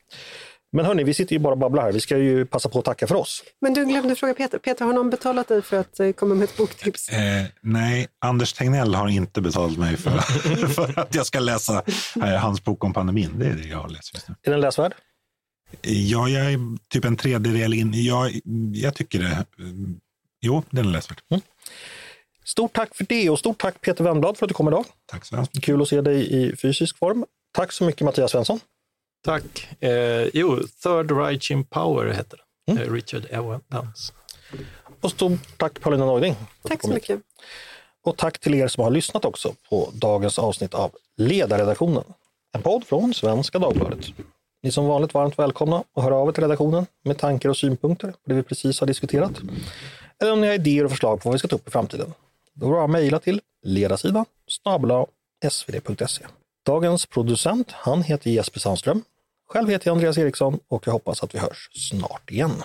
[0.72, 1.92] Men hörni, vi sitter ju bara och babblar här.
[1.92, 3.42] Vi ska ju passa på att tacka för oss.
[3.60, 4.58] Men du glömde fråga Peter.
[4.58, 7.08] Peter, har någon betalat dig för att eh, komma med ett boktips?
[7.08, 10.10] Eh, nej, Anders Tegnell har inte betalat mig för,
[10.68, 11.82] för att jag ska läsa
[12.16, 13.30] eh, hans bok om pandemin.
[13.38, 14.34] Det är det jag har läst just nu.
[14.42, 14.94] Är den läsvärd?
[15.82, 16.58] Ja, jag är
[16.88, 18.04] typ en tredjedel in.
[18.04, 18.40] Jag,
[18.72, 19.44] jag tycker det.
[20.46, 21.20] Jo, den är läsvärd.
[21.28, 21.40] Mm.
[22.44, 24.84] Stort tack för det och stort tack Peter Wennblad för att du kom idag.
[25.06, 27.24] Tack så hemskt Kul att se dig i fysisk form.
[27.52, 28.60] Tack så mycket Mattias Svensson.
[29.24, 29.68] Tack.
[29.80, 29.90] Eh,
[30.34, 32.76] jo, Third Righteous Power heter den.
[32.76, 32.88] Mm.
[32.88, 34.12] Eh, Richard Evans.
[35.00, 36.36] Och stort tack Paulina Neuding.
[36.62, 37.20] Tack så mycket.
[38.04, 42.04] Och tack till er som har lyssnat också på dagens avsnitt av Ledarredaktionen.
[42.52, 44.06] En podd från Svenska Dagbladet.
[44.62, 47.56] Ni är som vanligt varmt välkomna att höra av er till redaktionen med tankar och
[47.56, 49.32] synpunkter på det vi precis har diskuterat.
[50.22, 52.14] Eller om ni har idéer och förslag på vad vi ska ta upp i framtiden.
[52.54, 55.06] Då bara mejla till ledarsidan snabla
[55.50, 56.24] svd.se.
[56.66, 59.02] Dagens producent, han heter Jesper Sandström
[59.48, 62.62] själv heter jag Andreas Eriksson och jag hoppas att vi hörs snart igen.